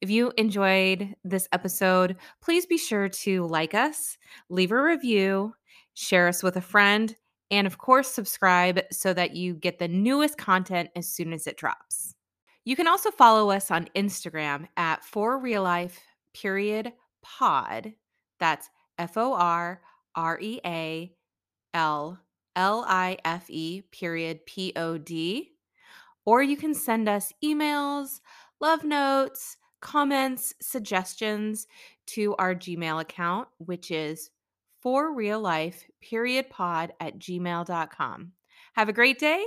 If 0.00 0.10
you 0.10 0.32
enjoyed 0.36 1.14
this 1.24 1.48
episode, 1.52 2.16
please 2.42 2.66
be 2.66 2.78
sure 2.78 3.08
to 3.08 3.46
like 3.46 3.74
us, 3.74 4.18
leave 4.48 4.72
a 4.72 4.82
review, 4.82 5.54
share 5.94 6.28
us 6.28 6.42
with 6.42 6.56
a 6.56 6.60
friend, 6.60 7.14
and 7.50 7.66
of 7.66 7.78
course, 7.78 8.08
subscribe 8.08 8.80
so 8.92 9.12
that 9.12 9.34
you 9.34 9.54
get 9.54 9.78
the 9.78 9.88
newest 9.88 10.38
content 10.38 10.90
as 10.94 11.08
soon 11.08 11.32
as 11.32 11.46
it 11.46 11.56
drops. 11.56 12.14
You 12.64 12.76
can 12.76 12.86
also 12.86 13.10
follow 13.10 13.50
us 13.50 13.70
on 13.70 13.88
Instagram 13.96 14.68
at 14.76 15.04
for 15.04 15.38
real 15.38 15.62
life 15.62 16.00
period 16.34 16.92
pod. 17.22 17.94
That's 18.38 18.68
F 18.98 19.16
O 19.16 19.34
R 19.34 19.80
R 20.14 20.38
E 20.40 20.60
A 20.64 21.12
L 21.72 22.18
L 22.56 22.84
I 22.86 23.16
F 23.24 23.48
E 23.48 23.82
period 23.90 24.44
P 24.46 24.72
O 24.76 24.98
D. 24.98 25.52
Or 26.26 26.42
you 26.42 26.56
can 26.56 26.74
send 26.74 27.08
us 27.08 27.32
emails, 27.42 28.20
love 28.60 28.84
notes, 28.84 29.56
comments, 29.80 30.54
suggestions 30.60 31.66
to 32.08 32.34
our 32.36 32.54
Gmail 32.54 33.00
account, 33.00 33.48
which 33.58 33.90
is 33.90 34.30
for 34.82 35.14
real 35.14 35.40
life 35.40 35.86
period 36.00 36.50
pod 36.50 36.92
at 37.00 37.18
gmail.com. 37.18 38.32
Have 38.74 38.88
a 38.88 38.94
great 38.94 39.18
day 39.18 39.44